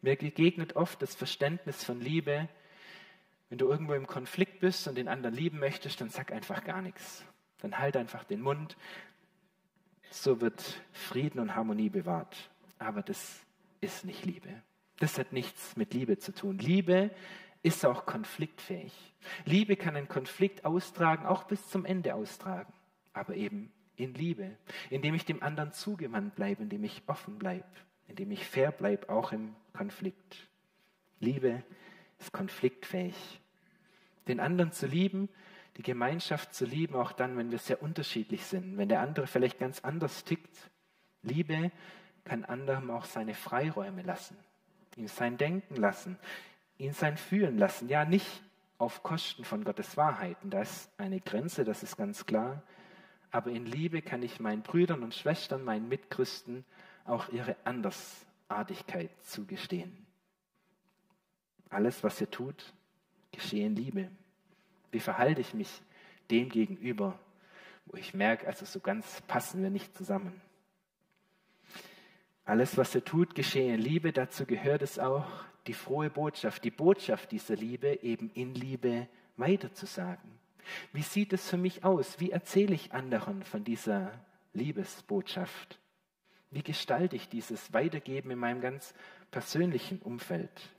Mir 0.02 0.18
begegnet 0.18 0.76
oft 0.76 1.02
das 1.02 1.16
Verständnis 1.16 1.84
von 1.84 2.02
Liebe. 2.02 2.50
Wenn 3.50 3.58
du 3.58 3.70
irgendwo 3.70 3.94
im 3.94 4.08
Konflikt 4.08 4.60
bist 4.60 4.88
und 4.88 4.96
den 4.96 5.08
anderen 5.08 5.36
lieben 5.36 5.60
möchtest, 5.60 6.02
dann 6.02 6.10
sag 6.10 6.32
einfach 6.32 6.64
gar 6.64 6.82
nichts. 6.82 7.24
Dann 7.60 7.78
halt 7.78 7.96
einfach 7.96 8.24
den 8.24 8.42
Mund. 8.42 8.76
So 10.10 10.42
wird 10.42 10.82
Frieden 10.92 11.40
und 11.40 11.56
Harmonie 11.56 11.90
bewahrt. 11.90 12.50
Aber 12.80 13.02
das 13.02 13.40
ist 13.82 14.06
nicht 14.06 14.26
Liebe. 14.26 14.50
Das 15.00 15.20
hat 15.20 15.34
nichts 15.34 15.76
mit 15.76 15.94
Liebe 15.94 16.18
zu 16.18 16.34
tun. 16.34 16.58
Liebe 16.58 17.12
ist 17.64 17.86
auch 17.86 18.06
konfliktfähig. 18.06 18.94
Liebe 19.46 19.76
kann 19.76 19.96
einen 19.96 20.08
Konflikt 20.08 20.66
austragen, 20.66 21.26
auch 21.26 21.44
bis 21.44 21.68
zum 21.68 21.86
Ende 21.86 22.16
austragen, 22.16 22.72
aber 23.14 23.36
eben 23.36 23.72
in 23.96 24.14
Liebe, 24.14 24.58
indem 24.90 25.16
ich 25.16 25.26
dem 25.26 25.42
anderen 25.42 25.72
zugewandt 25.72 26.36
bleibe, 26.36 26.64
indem 26.64 26.84
ich 26.84 27.02
offen 27.08 27.38
bleibe, 27.38 27.66
indem 28.08 28.32
ich 28.32 28.46
fair 28.46 28.72
bleibe, 28.72 29.10
auch 29.10 29.32
im 29.32 29.56
Konflikt. 29.74 30.48
Liebe 31.20 31.50
ist 31.50 31.95
konfliktfähig. 32.32 33.16
Den 34.28 34.40
anderen 34.40 34.72
zu 34.72 34.88
lieben, 34.88 35.30
die 35.78 35.84
Gemeinschaft 35.84 36.54
zu 36.54 36.66
lieben, 36.66 36.96
auch 36.96 37.12
dann, 37.12 37.38
wenn 37.38 37.52
wir 37.52 37.60
sehr 37.60 37.82
unterschiedlich 37.82 38.46
sind, 38.46 38.78
wenn 38.78 38.90
der 38.90 39.02
andere 39.02 39.28
vielleicht 39.28 39.60
ganz 39.60 39.82
anders 39.82 40.24
tickt. 40.24 40.72
Liebe 41.22 41.72
kann 42.24 42.46
anderem 42.46 42.90
auch 42.90 43.06
seine 43.06 43.34
Freiräume 43.34 44.02
lassen, 44.02 44.38
ihm 44.96 45.08
sein 45.08 45.38
Denken 45.38 45.76
lassen, 45.76 46.18
ihn 46.78 46.94
sein 46.94 47.18
Fühlen 47.18 47.58
lassen. 47.58 47.90
Ja, 47.90 48.06
nicht 48.06 48.42
auf 48.78 49.04
Kosten 49.04 49.44
von 49.44 49.64
Gottes 49.64 49.98
Wahrheiten. 49.98 50.50
Da 50.50 50.62
ist 50.62 50.90
eine 50.98 51.20
Grenze, 51.20 51.64
das 51.64 51.84
ist 51.84 51.98
ganz 51.98 52.26
klar. 52.26 52.64
Aber 53.32 53.52
in 53.52 53.66
Liebe 53.66 54.02
kann 54.02 54.24
ich 54.24 54.40
meinen 54.40 54.62
Brüdern 54.62 55.04
und 55.04 55.14
Schwestern, 55.14 55.64
meinen 55.64 55.90
Mitchristen 55.90 56.66
auch 57.06 57.30
ihre 57.30 57.56
Andersartigkeit 57.66 59.12
zugestehen. 59.24 60.05
Alles, 61.76 62.06
was 62.06 62.22
ihr 62.22 62.32
tut, 62.32 62.74
geschehe 63.34 63.66
in 63.66 63.76
Liebe. 63.76 64.10
Wie 64.92 65.02
verhalte 65.02 65.42
ich 65.42 65.54
mich 65.54 65.82
dem 66.32 66.48
gegenüber, 66.48 67.20
wo 67.88 67.98
ich 67.98 68.14
merke, 68.14 68.48
also 68.48 68.66
so 68.66 68.80
ganz 68.80 69.22
passen 69.28 69.62
wir 69.62 69.70
nicht 69.70 69.94
zusammen? 69.94 70.40
Alles, 72.46 72.78
was 72.78 72.96
ihr 72.96 73.04
tut, 73.04 73.36
geschehe 73.36 73.74
in 73.74 73.82
Liebe. 73.82 74.14
Dazu 74.14 74.46
gehört 74.46 74.84
es 74.84 75.00
auch, 75.00 75.28
die 75.68 75.74
frohe 75.74 76.10
Botschaft, 76.10 76.64
die 76.64 76.72
Botschaft 76.72 77.34
dieser 77.34 77.58
Liebe 77.58 78.02
eben 78.04 78.32
in 78.36 78.56
Liebe 78.56 79.10
weiterzusagen. 79.36 80.32
Wie 80.94 81.02
sieht 81.02 81.34
es 81.34 81.50
für 81.50 81.58
mich 81.58 81.84
aus? 81.84 82.22
Wie 82.22 82.32
erzähle 82.32 82.74
ich 82.74 82.94
anderen 82.94 83.44
von 83.44 83.66
dieser 83.66 84.14
Liebesbotschaft? 84.54 85.78
Wie 86.52 86.64
gestalte 86.64 87.18
ich 87.18 87.28
dieses 87.28 87.74
Weitergeben 87.74 88.32
in 88.32 88.40
meinem 88.40 88.62
ganz 88.62 88.94
persönlichen 89.30 90.00
Umfeld? 90.00 90.70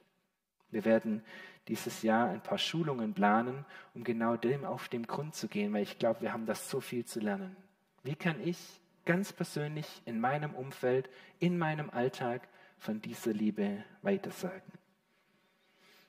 Wir 0.70 0.84
werden 0.84 1.22
dieses 1.68 2.02
Jahr 2.02 2.28
ein 2.28 2.42
paar 2.42 2.58
Schulungen 2.58 3.14
planen, 3.14 3.64
um 3.94 4.04
genau 4.04 4.36
dem 4.36 4.64
auf 4.64 4.88
den 4.88 5.06
Grund 5.06 5.34
zu 5.34 5.48
gehen, 5.48 5.72
weil 5.72 5.82
ich 5.82 5.98
glaube, 5.98 6.22
wir 6.22 6.32
haben 6.32 6.46
das 6.46 6.70
so 6.70 6.80
viel 6.80 7.04
zu 7.04 7.20
lernen. 7.20 7.56
Wie 8.02 8.14
kann 8.14 8.40
ich 8.40 8.58
ganz 9.06 9.32
persönlich 9.32 9.86
in 10.04 10.20
meinem 10.20 10.54
Umfeld, 10.54 11.08
in 11.38 11.56
meinem 11.56 11.88
Alltag 11.88 12.46
von 12.78 13.00
dieser 13.00 13.32
Liebe 13.32 13.82
weitersagen. 14.02 14.72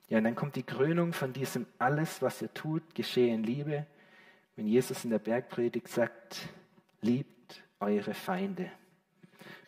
Ja, 0.10 0.18
und 0.18 0.26
dann 0.26 0.36
kommt 0.36 0.56
die 0.56 0.64
Krönung 0.64 1.14
von 1.14 1.32
diesem 1.32 1.66
alles, 1.80 2.22
was 2.22 2.42
ihr 2.42 2.54
tut, 2.54 2.96
geschehe 2.96 3.34
in 3.34 3.44
Liebe, 3.44 3.86
wenn 4.56 4.68
Jesus 4.68 5.04
in 5.04 5.12
der 5.12 5.20
Bergpredigt 5.20 5.88
sagt, 5.88 6.50
liebt 7.02 7.64
eure 7.80 8.14
Feinde. 8.14 8.72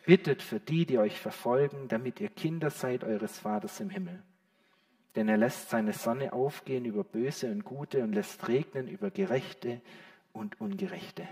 Bittet 0.06 0.42
für 0.42 0.60
die, 0.60 0.86
die 0.86 0.98
euch 0.98 1.20
verfolgen, 1.20 1.88
damit 1.88 2.20
ihr 2.20 2.30
Kinder 2.30 2.70
seid 2.70 3.04
eures 3.04 3.38
Vaters 3.38 3.80
im 3.80 3.90
Himmel. 3.90 4.24
Denn 5.16 5.28
er 5.28 5.38
lässt 5.38 5.70
seine 5.70 5.94
Sonne 5.94 6.34
aufgehen 6.34 6.86
über 6.86 7.04
Böse 7.04 7.52
und 7.52 7.64
Gute 7.64 8.04
und 8.04 8.14
lässt 8.14 8.48
regnen 8.48 8.88
über 8.88 9.10
Gerechte 9.10 9.82
und 10.34 10.62
Ungerechte. 10.62 11.28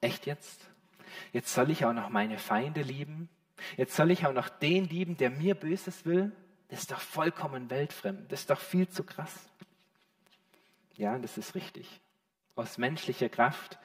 Echt 0.00 0.26
jetzt? 0.26 0.60
Jetzt 1.32 1.52
soll 1.52 1.70
ich 1.70 1.84
auch 1.84 1.92
noch 1.92 2.08
meine 2.08 2.38
Feinde 2.38 2.82
lieben? 2.82 3.28
Jetzt 3.76 3.96
soll 3.96 4.10
ich 4.10 4.26
auch 4.26 4.32
noch 4.32 4.48
den 4.48 4.88
lieben, 4.88 5.16
der 5.16 5.30
mir 5.30 5.54
Böses 5.54 6.04
will? 6.04 6.32
Das 6.68 6.80
ist 6.80 6.90
doch 6.90 7.00
vollkommen 7.00 7.70
weltfremd. 7.70 8.30
Das 8.30 8.40
ist 8.40 8.50
doch 8.50 8.60
viel 8.60 8.88
zu 8.88 9.04
krass. 9.04 9.34
Ja, 10.96 11.18
das 11.18 11.38
ist 11.38 11.54
richtig. 11.54 12.00
Aus 12.54 12.78
menschlicher 12.78 13.28
Kraft 13.28 13.78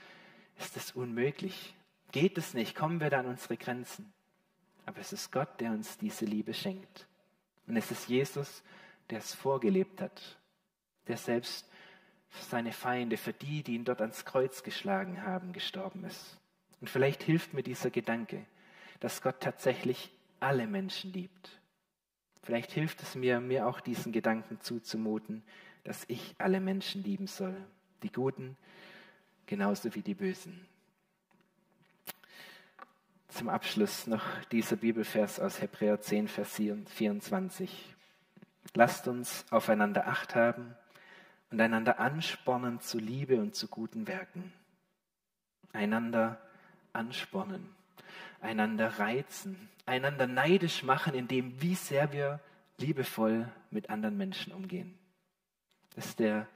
ist 0.58 0.78
es 0.78 0.92
unmöglich. 0.92 1.76
Geht 2.12 2.38
es 2.38 2.54
nicht, 2.54 2.76
kommen 2.76 3.00
wir 3.00 3.10
da 3.10 3.20
an 3.20 3.28
unsere 3.28 3.58
Grenzen. 3.58 4.12
Aber 4.86 5.00
es 5.00 5.14
ist 5.14 5.32
Gott, 5.32 5.60
der 5.60 5.72
uns 5.72 5.98
diese 5.98 6.26
Liebe 6.26 6.54
schenkt. 6.54 7.08
Und 7.68 7.78
es 7.78 7.92
ist 7.92 8.08
Jesus, 8.08 8.64
der 9.10 9.20
es 9.20 9.34
vorgelebt 9.34 10.02
hat, 10.02 10.40
der 11.08 11.18
selbst 11.18 11.70
für 12.30 12.44
seine 12.44 12.72
Feinde, 12.72 13.18
für 13.18 13.34
die, 13.34 13.64
die 13.64 13.76
ihn 13.76 13.86
dort 13.86 14.02
ans 14.02 14.26
Kreuz 14.26 14.64
geschlagen 14.64 15.24
haben, 15.24 15.54
gestorben 15.54 16.06
ist. 16.06 16.38
Und 16.80 16.90
vielleicht 16.90 17.24
hilft 17.24 17.54
mir 17.54 17.64
dieser 17.64 17.90
Gedanke, 17.90 18.46
dass 19.00 19.22
Gott 19.22 19.42
tatsächlich 19.42 20.12
alle 20.40 20.66
Menschen 20.66 21.12
liebt. 21.12 21.60
Vielleicht 22.44 22.72
hilft 22.72 23.02
es 23.04 23.16
mir, 23.16 23.40
mir 23.40 23.68
auch 23.68 23.82
diesen 23.82 24.12
Gedanken 24.12 24.60
zuzumuten, 24.62 25.44
dass 25.84 26.06
ich 26.08 26.36
alle 26.38 26.60
Menschen 26.60 27.04
lieben 27.04 27.28
soll, 27.28 27.56
die 28.04 28.12
Guten 28.12 28.58
genauso 29.46 29.94
wie 29.94 30.02
die 30.02 30.16
Bösen. 30.16 30.66
Zum 33.32 33.50
Abschluss 33.50 34.08
noch 34.08 34.24
dieser 34.52 34.76
Bibelvers 34.76 35.40
aus 35.40 35.62
Hebräer 35.62 36.00
10, 36.00 36.28
Vers 36.28 36.56
24. 36.56 37.96
Lasst 38.76 39.08
uns 39.08 39.46
aufeinander 39.50 40.08
Acht 40.08 40.36
haben 40.36 40.76
und 41.50 41.60
einander 41.60 42.00
anspornen 42.00 42.80
zu 42.82 43.00
Liebe 43.00 43.42
und 43.42 43.56
zu 43.56 43.68
guten 43.68 44.08
Werken. 44.08 44.54
Einander 45.74 46.40
anspornen 46.94 47.70
einander 48.42 49.00
reizen, 49.00 49.70
einander 49.86 50.28
neidisch 50.28 50.84
machen, 50.84 51.14
in 51.14 51.28
dem, 51.28 51.62
wie 51.62 51.76
sehr 51.76 52.12
wir 52.12 52.40
liebevoll 52.78 53.48
mit 53.70 53.90
anderen 53.90 54.18
Menschen 54.18 54.52
umgehen. 54.52 54.98
Das 55.96 56.08
ist 56.08 56.20
der 56.20 56.48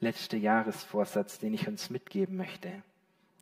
letzte 0.00 0.36
Jahresvorsatz, 0.36 1.38
den 1.38 1.54
ich 1.54 1.68
uns 1.68 1.90
mitgeben 1.90 2.36
möchte. 2.36 2.82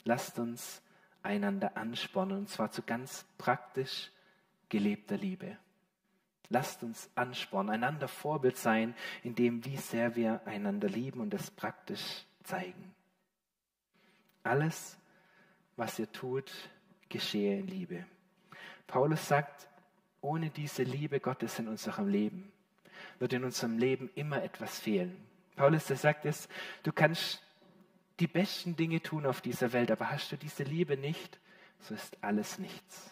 Lasst 0.05 0.39
uns 0.39 0.83
einander 1.23 1.77
anspornen, 1.77 2.39
und 2.39 2.49
zwar 2.49 2.71
zu 2.71 2.83
ganz 2.83 3.25
praktisch 3.39 4.11
gelebter 4.69 5.17
Liebe. 5.17 5.57
Lasst 6.49 6.83
uns 6.83 7.09
anspornen, 7.15 7.73
einander 7.73 8.09
Vorbild 8.09 8.57
sein, 8.57 8.95
in 9.23 9.35
dem, 9.35 9.65
wie 9.65 9.77
sehr 9.77 10.17
wir 10.17 10.41
einander 10.47 10.89
lieben 10.89 11.21
und 11.21 11.33
es 11.33 11.51
praktisch 11.51 12.25
zeigen. 12.43 12.95
Alles, 14.43 14.99
was 15.77 15.99
ihr 15.99 16.11
tut, 16.11 16.51
geschehe 17.09 17.59
in 17.59 17.69
Liebe. 17.69 18.05
Paulus 18.87 19.29
sagt, 19.29 19.69
ohne 20.21 20.51
diese 20.51 20.83
Liebe 20.83 21.21
Gottes 21.21 21.59
in 21.59 21.69
unserem 21.69 22.09
Leben 22.09 22.51
wird 23.19 23.33
in 23.33 23.45
unserem 23.45 23.79
Leben 23.79 24.11
immer 24.15 24.43
etwas 24.43 24.79
fehlen. 24.79 25.17
Paulus, 25.57 25.87
der 25.87 25.97
sagt 25.97 26.25
es, 26.25 26.49
du 26.83 26.93
kannst 26.93 27.43
die 28.21 28.27
besten 28.27 28.77
Dinge 28.77 29.03
tun 29.03 29.27
auf 29.27 29.41
dieser 29.41 29.73
Welt, 29.73 29.91
aber 29.91 30.11
hast 30.11 30.31
du 30.31 30.37
diese 30.37 30.63
Liebe 30.63 30.97
nicht, 30.97 31.41
so 31.81 31.95
ist 31.95 32.23
alles 32.23 32.59
nichts. 32.59 33.11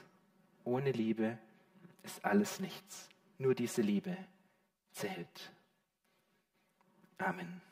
Ohne 0.65 0.93
Liebe 0.93 1.39
ist 2.03 2.25
alles 2.25 2.61
nichts. 2.61 3.09
Nur 3.39 3.55
diese 3.55 3.81
Liebe 3.81 4.17
zählt. 4.93 5.53
Amen. 7.17 7.63